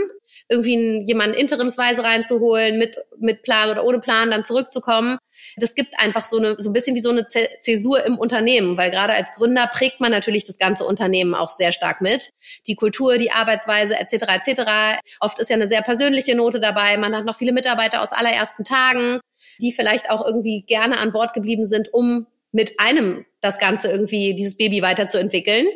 irgendwie 0.50 1.04
jemanden 1.06 1.36
interimsweise 1.36 2.04
reinzuholen, 2.04 2.78
mit, 2.78 2.98
mit 3.20 3.44
Plan 3.44 3.70
oder 3.70 3.84
ohne 3.84 4.00
Plan 4.00 4.32
dann 4.32 4.44
zurückzukommen. 4.44 5.18
Das 5.58 5.76
gibt 5.76 6.00
einfach 6.00 6.26
so 6.26 6.38
eine, 6.38 6.56
so 6.58 6.70
ein 6.70 6.74
bisschen 6.74 6.96
wie 6.96 7.02
so 7.02 7.10
eine 7.10 7.26
Zäsur 7.26 8.06
im 8.06 8.18
Unternehmen, 8.18 8.78
weil 8.78 8.92
gerade 8.92 9.14
als 9.14 9.34
Gründer 9.36 9.68
prägt 9.68 10.00
man 10.00 10.12
natürlich 10.12 10.46
das 10.46 10.58
ganze 10.58 10.86
Unternehmen 10.86 11.34
auch 11.36 11.50
sehr 11.50 11.72
stark 11.72 12.02
mit. 12.02 12.32
Die 12.68 12.76
Kultur, 12.76 13.18
die 13.18 13.32
Arbeitsweise 13.32 14.00
etc. 14.00 14.14
etc. 14.36 15.00
Oft 15.20 15.40
ist 15.40 15.50
ja 15.50 15.56
eine 15.56 15.68
sehr 15.68 15.82
persönliche 15.82 16.36
Note 16.36 16.60
dabei. 16.60 16.98
Man 16.98 17.16
hat 17.16 17.26
noch 17.26 17.38
viele 17.38 17.52
Mitarbeiter 17.52 18.02
aus 18.02 18.12
allerersten 18.12 18.64
Tagen, 18.64 19.20
die 19.60 19.72
vielleicht 19.72 20.10
auch 20.10 20.26
irgendwie 20.26 20.64
gerne 20.66 21.00
an 21.00 21.12
Bord 21.12 21.34
geblieben 21.34 21.66
sind, 21.66 21.94
um 21.94 22.28
mit 22.52 22.80
einem 22.80 23.26
das 23.42 23.60
Ganze 23.60 23.90
irgendwie, 23.90 24.34
dieses 24.34 24.58
Baby 24.58 24.82
weiterzuentwickeln. 24.82 25.68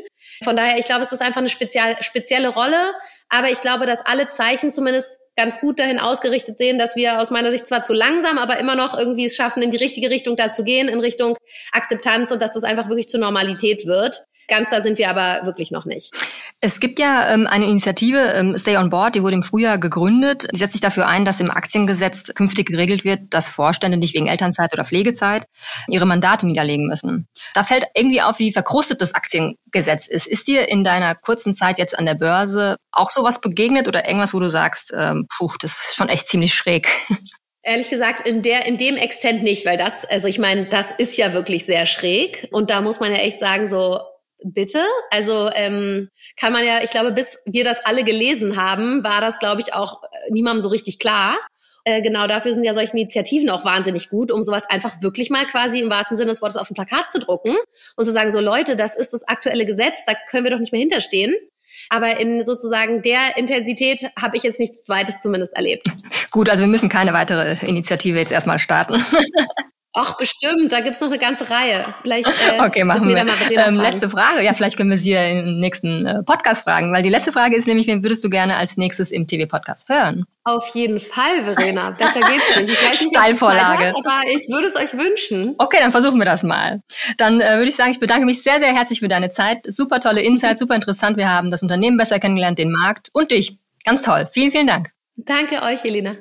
Von 0.43 0.55
daher, 0.55 0.79
ich 0.79 0.85
glaube, 0.85 1.03
es 1.03 1.11
ist 1.11 1.21
einfach 1.21 1.41
eine 1.41 1.49
spezial, 1.49 1.95
spezielle 2.01 2.49
Rolle. 2.49 2.93
Aber 3.31 3.49
ich 3.49 3.61
glaube, 3.61 3.85
dass 3.85 4.05
alle 4.05 4.27
Zeichen 4.27 4.71
zumindest 4.71 5.17
ganz 5.37 5.59
gut 5.61 5.79
dahin 5.79 5.99
ausgerichtet 5.99 6.57
sehen, 6.57 6.77
dass 6.77 6.97
wir 6.97 7.19
aus 7.21 7.31
meiner 7.31 7.51
Sicht 7.51 7.65
zwar 7.65 7.83
zu 7.83 7.93
langsam, 7.93 8.37
aber 8.37 8.59
immer 8.59 8.75
noch 8.75 8.97
irgendwie 8.97 9.25
es 9.25 9.35
schaffen, 9.35 9.63
in 9.63 9.71
die 9.71 9.77
richtige 9.77 10.09
Richtung 10.09 10.35
da 10.35 10.51
zu 10.51 10.63
gehen, 10.63 10.89
in 10.89 10.99
Richtung 10.99 11.37
Akzeptanz 11.71 12.31
und 12.31 12.41
dass 12.41 12.53
das 12.53 12.63
einfach 12.63 12.89
wirklich 12.89 13.07
zur 13.07 13.21
Normalität 13.21 13.85
wird. 13.85 14.25
Ganz 14.47 14.69
da 14.69 14.81
sind 14.81 14.97
wir 14.97 15.09
aber 15.09 15.45
wirklich 15.45 15.71
noch 15.71 15.85
nicht. 15.85 16.11
Es 16.59 16.79
gibt 16.79 16.99
ja 16.99 17.29
ähm, 17.29 17.47
eine 17.47 17.65
Initiative, 17.65 18.19
ähm, 18.33 18.57
Stay 18.57 18.77
on 18.77 18.89
Board, 18.89 19.15
die 19.15 19.23
wurde 19.23 19.35
im 19.35 19.43
Frühjahr 19.43 19.77
gegründet. 19.77 20.47
Die 20.53 20.57
setzt 20.57 20.73
sich 20.73 20.81
dafür 20.81 21.07
ein, 21.07 21.25
dass 21.25 21.39
im 21.39 21.51
Aktiengesetz 21.51 22.33
künftig 22.33 22.67
geregelt 22.67 23.03
wird, 23.03 23.21
dass 23.29 23.49
Vorstände 23.49 23.97
nicht 23.97 24.13
wegen 24.13 24.27
Elternzeit 24.27 24.73
oder 24.73 24.83
Pflegezeit 24.83 25.45
ihre 25.87 26.05
Mandate 26.05 26.45
niederlegen 26.45 26.87
müssen. 26.87 27.27
Da 27.53 27.63
fällt 27.63 27.85
irgendwie 27.95 28.21
auf, 28.21 28.39
wie 28.39 28.51
verkrustet 28.51 29.01
das 29.01 29.15
Aktiengesetz 29.15 30.07
ist. 30.07 30.27
Ist 30.27 30.47
dir 30.47 30.69
in 30.69 30.83
deiner 30.83 31.15
kurzen 31.15 31.55
Zeit 31.55 31.77
jetzt 31.77 31.97
an 31.97 32.05
der 32.05 32.15
Börse 32.15 32.77
auch 32.91 33.09
sowas 33.09 33.41
begegnet 33.41 33.87
oder 33.87 34.07
irgendwas, 34.07 34.33
wo 34.33 34.39
du 34.39 34.49
sagst, 34.49 34.93
ähm, 34.95 35.27
puh, 35.35 35.51
das 35.59 35.71
ist 35.71 35.95
schon 35.95 36.09
echt 36.09 36.27
ziemlich 36.27 36.53
schräg? 36.53 36.87
Ehrlich 37.63 37.91
gesagt, 37.91 38.27
in 38.27 38.41
der, 38.41 38.65
in 38.65 38.77
dem 38.77 38.97
Extent 38.97 39.43
nicht, 39.43 39.67
weil 39.67 39.77
das, 39.77 40.03
also 40.05 40.27
ich 40.27 40.39
meine, 40.39 40.65
das 40.65 40.89
ist 40.89 41.15
ja 41.17 41.33
wirklich 41.33 41.63
sehr 41.63 41.85
schräg. 41.85 42.47
Und 42.51 42.71
da 42.71 42.81
muss 42.81 42.99
man 42.99 43.11
ja 43.11 43.19
echt 43.19 43.39
sagen, 43.39 43.67
so, 43.67 43.99
bitte. 44.43 44.79
Also 45.09 45.49
ähm, 45.53 46.09
kann 46.39 46.53
man 46.53 46.65
ja, 46.65 46.79
ich 46.83 46.91
glaube, 46.91 47.11
bis 47.11 47.39
wir 47.45 47.63
das 47.63 47.85
alle 47.85 48.03
gelesen 48.03 48.57
haben, 48.57 49.03
war 49.03 49.21
das, 49.21 49.39
glaube 49.39 49.61
ich, 49.61 49.73
auch 49.73 50.01
niemandem 50.29 50.61
so 50.61 50.69
richtig 50.69 50.99
klar. 50.99 51.37
Äh, 51.83 52.01
genau 52.01 52.27
dafür 52.27 52.53
sind 52.53 52.63
ja 52.63 52.73
solche 52.73 52.91
Initiativen 52.93 53.49
auch 53.49 53.65
wahnsinnig 53.65 54.09
gut, 54.09 54.31
um 54.31 54.43
sowas 54.43 54.69
einfach 54.69 55.01
wirklich 55.01 55.29
mal 55.29 55.45
quasi 55.45 55.79
im 55.79 55.89
wahrsten 55.89 56.15
Sinne 56.15 56.29
des 56.29 56.41
Wortes 56.41 56.57
auf 56.57 56.69
ein 56.69 56.75
Plakat 56.75 57.09
zu 57.09 57.19
drucken 57.19 57.55
und 57.95 58.05
zu 58.05 58.11
sagen, 58.11 58.31
so 58.31 58.39
Leute, 58.39 58.75
das 58.75 58.95
ist 58.95 59.13
das 59.13 59.27
aktuelle 59.27 59.65
Gesetz, 59.65 60.05
da 60.05 60.13
können 60.29 60.43
wir 60.43 60.51
doch 60.51 60.59
nicht 60.59 60.71
mehr 60.71 60.81
hinterstehen. 60.81 61.33
Aber 61.89 62.19
in 62.19 62.43
sozusagen 62.43 63.01
der 63.01 63.37
Intensität 63.37 64.11
habe 64.19 64.37
ich 64.37 64.43
jetzt 64.43 64.59
nichts 64.59 64.83
Zweites 64.83 65.19
zumindest 65.21 65.55
erlebt. 65.55 65.87
Gut, 66.29 66.49
also 66.49 66.61
wir 66.61 66.67
müssen 66.67 66.89
keine 66.89 67.13
weitere 67.13 67.55
Initiative 67.65 68.19
jetzt 68.19 68.31
erstmal 68.31 68.59
starten. 68.59 69.03
Ach, 69.93 70.15
bestimmt, 70.15 70.71
da 70.71 70.79
gibt's 70.79 71.01
noch 71.01 71.09
eine 71.09 71.17
ganze 71.17 71.49
Reihe. 71.49 71.85
Vielleicht 72.01 72.27
äh, 72.27 72.61
okay, 72.65 72.85
machen 72.85 73.09
wir. 73.09 73.25
wir. 73.25 73.57
Ähm, 73.57 73.75
letzte 73.75 74.09
Frage, 74.09 74.41
ja, 74.41 74.53
vielleicht 74.53 74.77
können 74.77 74.89
wir 74.89 74.97
sie 74.97 75.11
ja 75.11 75.25
im 75.25 75.59
nächsten 75.59 76.05
äh, 76.05 76.23
Podcast 76.23 76.63
fragen, 76.63 76.93
weil 76.93 77.03
die 77.03 77.09
letzte 77.09 77.33
Frage 77.33 77.57
ist 77.57 77.67
nämlich, 77.67 77.87
wen 77.87 78.01
würdest 78.01 78.23
du 78.23 78.29
gerne 78.29 78.55
als 78.55 78.77
nächstes 78.77 79.11
im 79.11 79.27
TV-Podcast 79.27 79.89
hören? 79.89 80.25
Auf 80.45 80.73
jeden 80.75 80.99
Fall, 80.99 81.43
Verena. 81.43 81.91
Besser 81.91 82.21
geht's 82.21 82.55
nicht. 82.55 82.71
Ich 82.71 82.89
weiß 82.89 83.01
nicht, 83.01 83.15
Steilvorlage. 83.15 83.89
Hat, 83.89 83.95
aber 83.97 84.21
ich 84.33 84.47
würde 84.49 84.67
es 84.67 84.77
euch 84.77 84.93
wünschen. 84.93 85.55
Okay, 85.57 85.77
dann 85.81 85.91
versuchen 85.91 86.19
wir 86.19 86.25
das 86.25 86.43
mal. 86.43 86.81
Dann 87.17 87.41
äh, 87.41 87.57
würde 87.57 87.67
ich 87.67 87.75
sagen, 87.75 87.91
ich 87.91 87.99
bedanke 87.99 88.25
mich 88.25 88.41
sehr, 88.43 88.59
sehr 88.59 88.73
herzlich 88.73 89.01
für 89.01 89.09
deine 89.09 89.29
Zeit. 89.29 89.65
Super 89.67 89.99
tolle 89.99 90.21
Insights, 90.21 90.61
super 90.61 90.75
interessant. 90.75 91.17
Wir 91.17 91.29
haben 91.29 91.51
das 91.51 91.63
Unternehmen 91.63 91.97
besser 91.97 92.17
kennengelernt, 92.17 92.59
den 92.59 92.71
Markt 92.71 93.09
und 93.11 93.31
dich. 93.31 93.57
Ganz 93.83 94.03
toll. 94.03 94.27
Vielen, 94.31 94.51
vielen 94.51 94.67
Dank. 94.67 94.91
Danke 95.17 95.61
euch, 95.63 95.83
Elina. 95.83 96.15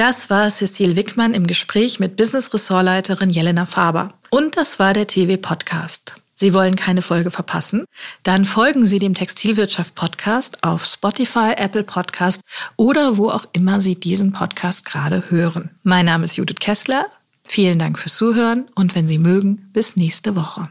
Das 0.00 0.30
war 0.30 0.50
Cecile 0.50 0.96
Wickmann 0.96 1.34
im 1.34 1.46
Gespräch 1.46 2.00
mit 2.00 2.16
Business-Ressortleiterin 2.16 3.28
Jelena 3.28 3.66
Faber. 3.66 4.14
Und 4.30 4.56
das 4.56 4.78
war 4.78 4.94
der 4.94 5.06
TV-Podcast. 5.06 6.14
Sie 6.36 6.54
wollen 6.54 6.74
keine 6.74 7.02
Folge 7.02 7.30
verpassen? 7.30 7.84
Dann 8.22 8.46
folgen 8.46 8.86
Sie 8.86 8.98
dem 8.98 9.12
Textilwirtschaft-Podcast 9.12 10.64
auf 10.64 10.86
Spotify, 10.86 11.52
Apple 11.54 11.84
Podcast 11.84 12.40
oder 12.76 13.18
wo 13.18 13.28
auch 13.28 13.44
immer 13.52 13.82
Sie 13.82 13.94
diesen 13.94 14.32
Podcast 14.32 14.86
gerade 14.86 15.24
hören. 15.28 15.68
Mein 15.82 16.06
Name 16.06 16.24
ist 16.24 16.36
Judith 16.36 16.60
Kessler. 16.60 17.08
Vielen 17.44 17.78
Dank 17.78 17.98
fürs 17.98 18.16
Zuhören 18.16 18.70
und 18.74 18.94
wenn 18.94 19.06
Sie 19.06 19.18
mögen, 19.18 19.68
bis 19.74 19.96
nächste 19.96 20.34
Woche. 20.34 20.70